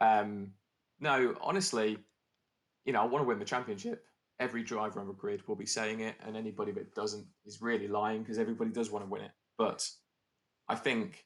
um, 0.00 0.48
no, 1.00 1.34
honestly, 1.40 1.96
you 2.84 2.92
know, 2.92 3.00
I 3.00 3.06
want 3.06 3.22
to 3.22 3.28
win 3.28 3.38
the 3.38 3.46
championship. 3.46 4.04
Every 4.40 4.62
driver 4.62 5.00
on 5.00 5.06
the 5.06 5.14
grid 5.14 5.46
will 5.48 5.54
be 5.54 5.64
saying 5.64 6.00
it, 6.00 6.16
and 6.26 6.36
anybody 6.36 6.72
that 6.72 6.94
doesn't 6.94 7.24
is 7.46 7.62
really 7.62 7.88
lying 7.88 8.22
because 8.22 8.38
everybody 8.38 8.70
does 8.70 8.90
want 8.90 9.04
to 9.04 9.10
win 9.10 9.22
it. 9.22 9.30
But 9.56 9.88
I 10.68 10.74
think 10.74 11.24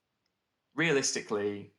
realistically, 0.77 1.73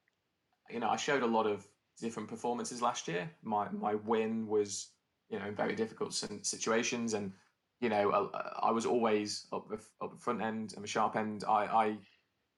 you 0.70 0.79
know, 0.79 0.89
I 0.89 0.98
showed 0.98 1.24
a 1.24 1.27
lot 1.27 1.46
of 1.46 1.65
different 2.01 2.27
performances 2.27 2.82
last 2.82 3.08
year. 3.08 3.29
My 3.41 3.70
my 3.72 3.96
win 3.96 4.48
was, 4.48 4.89
you 5.29 5.39
know, 5.39 5.46
in 5.46 5.56
very 5.56 5.75
difficult 5.75 6.13
situations 6.41 7.13
and 7.13 7.32
you 7.79 7.89
know, 7.89 8.29
I, 8.33 8.67
I 8.67 8.71
was 8.71 8.86
always 8.86 9.48
up 9.53 9.69
the, 9.69 9.79
up 10.03 10.13
the 10.13 10.19
front 10.19 10.41
end 10.41 10.74
and 10.75 10.83
the 10.83 10.88
sharp 10.88 11.15
end. 11.15 11.43
I, 11.48 11.65
I 11.65 11.98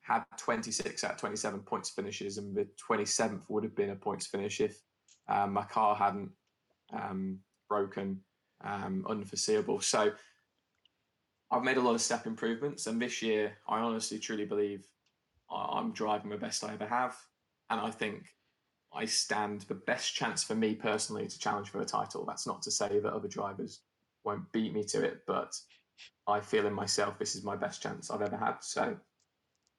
had 0.02 0.24
26 0.38 1.04
out 1.04 1.12
of 1.12 1.18
27 1.18 1.60
points 1.62 1.90
finishes, 1.90 2.38
and 2.38 2.56
the 2.56 2.68
27th 2.90 3.42
would 3.48 3.64
have 3.64 3.76
been 3.76 3.92
a 3.92 3.96
points 3.96 4.26
finish 4.26 4.60
if 4.60 4.82
um, 5.28 5.54
my 5.54 5.64
car 5.64 5.96
hadn't 5.96 6.32
um, 6.92 7.40
broken 7.70 8.20
um, 8.64 9.06
unforeseeable. 9.08 9.80
So 9.80 10.12
I've 11.52 11.64
made 11.64 11.78
a 11.78 11.82
lot 11.82 11.96
of 11.96 12.02
step 12.02 12.26
improvements, 12.26 12.88
and 12.88 13.00
this 13.00 13.22
year 13.22 13.54
I 13.68 13.80
honestly 13.80 14.18
truly 14.18 14.46
believe 14.46 14.88
I'm 15.52 15.92
driving 15.92 16.32
the 16.32 16.38
best 16.38 16.64
I 16.64 16.74
ever 16.74 16.88
have, 16.88 17.16
and 17.70 17.80
I 17.80 17.92
think 17.92 18.24
I 18.94 19.06
stand 19.06 19.62
the 19.62 19.76
best 19.76 20.16
chance 20.16 20.44
for 20.44 20.56
me 20.56 20.74
personally 20.76 21.28
to 21.28 21.40
challenge 21.40 21.70
for 21.70 21.82
a 21.82 21.86
title. 21.86 22.26
That's 22.26 22.48
not 22.48 22.62
to 22.64 22.72
say 22.72 23.00
that 23.00 23.14
other 23.14 23.28
drivers 23.28 23.82
won't 24.24 24.52
beat 24.52 24.74
me 24.74 24.84
to 24.86 25.04
it, 25.04 25.22
but 25.28 25.56
I 26.28 26.40
feel 26.40 26.66
in 26.66 26.74
myself 26.74 27.18
this 27.18 27.36
is 27.36 27.44
my 27.44 27.56
best 27.56 27.82
chance 27.82 28.10
I've 28.10 28.22
ever 28.22 28.38
had. 28.38 28.58
So 28.62 28.96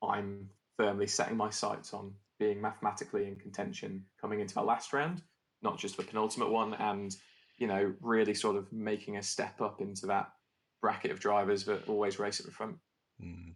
I'm 0.03 0.49
firmly 0.77 1.07
setting 1.07 1.37
my 1.37 1.51
sights 1.51 1.95
on 1.95 2.13
being 2.39 2.61
mathematically 2.61 3.27
in 3.27 3.37
contention 3.37 4.05
coming 4.21 4.41
into 4.41 4.59
our 4.59 4.65
last 4.65 4.93
round, 4.93 5.23
not 5.63 5.79
just 5.79 5.97
the 5.97 6.03
penultimate 6.03 6.51
one, 6.51 6.75
and 6.75 7.17
you 7.59 7.67
know, 7.67 7.95
really 8.01 8.35
sort 8.35 8.57
of 8.57 8.73
making 8.73 9.17
a 9.19 9.23
step 9.23 9.61
up 9.61 9.81
into 9.81 10.07
that 10.07 10.33
bracket 10.81 11.13
of 11.13 11.21
drivers 11.21 11.65
that 11.65 11.89
always 11.89 12.19
race 12.19 12.41
at 12.41 12.47
the 12.47 12.53
front. 12.53 12.77
Mm. 13.23 13.55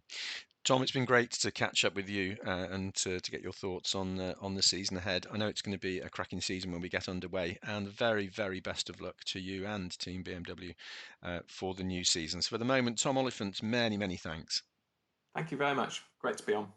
Tom, 0.67 0.83
it's 0.83 0.91
been 0.91 1.05
great 1.05 1.31
to 1.31 1.49
catch 1.49 1.85
up 1.85 1.95
with 1.95 2.09
you 2.09 2.35
uh, 2.45 2.67
and 2.71 2.93
to, 2.95 3.21
to, 3.21 3.31
get 3.31 3.41
your 3.41 3.53
thoughts 3.53 3.95
on 3.95 4.19
uh, 4.19 4.33
on 4.41 4.53
the 4.53 4.61
season 4.61 4.97
ahead. 4.97 5.25
I 5.31 5.37
know 5.37 5.47
it's 5.47 5.61
going 5.61 5.77
to 5.77 5.79
be 5.79 5.99
a 5.99 6.09
cracking 6.09 6.41
season 6.41 6.73
when 6.73 6.81
we 6.81 6.89
get 6.89 7.07
underway, 7.07 7.57
and 7.63 7.87
very, 7.87 8.27
very 8.27 8.59
best 8.59 8.89
of 8.89 8.99
luck 8.99 9.15
to 9.27 9.39
you 9.39 9.65
and 9.65 9.97
Team 9.97 10.25
BMW 10.25 10.75
uh, 11.23 11.39
for 11.47 11.73
the 11.73 11.85
new 11.85 12.03
season. 12.03 12.41
So, 12.41 12.49
for 12.49 12.57
the 12.57 12.65
moment, 12.65 12.99
Tom 12.99 13.17
Oliphant, 13.17 13.63
many, 13.63 13.95
many 13.95 14.17
thanks. 14.17 14.61
Thank 15.33 15.51
you 15.51 15.57
very 15.57 15.73
much. 15.73 16.03
Great 16.19 16.35
to 16.35 16.45
be 16.45 16.53
on. 16.53 16.67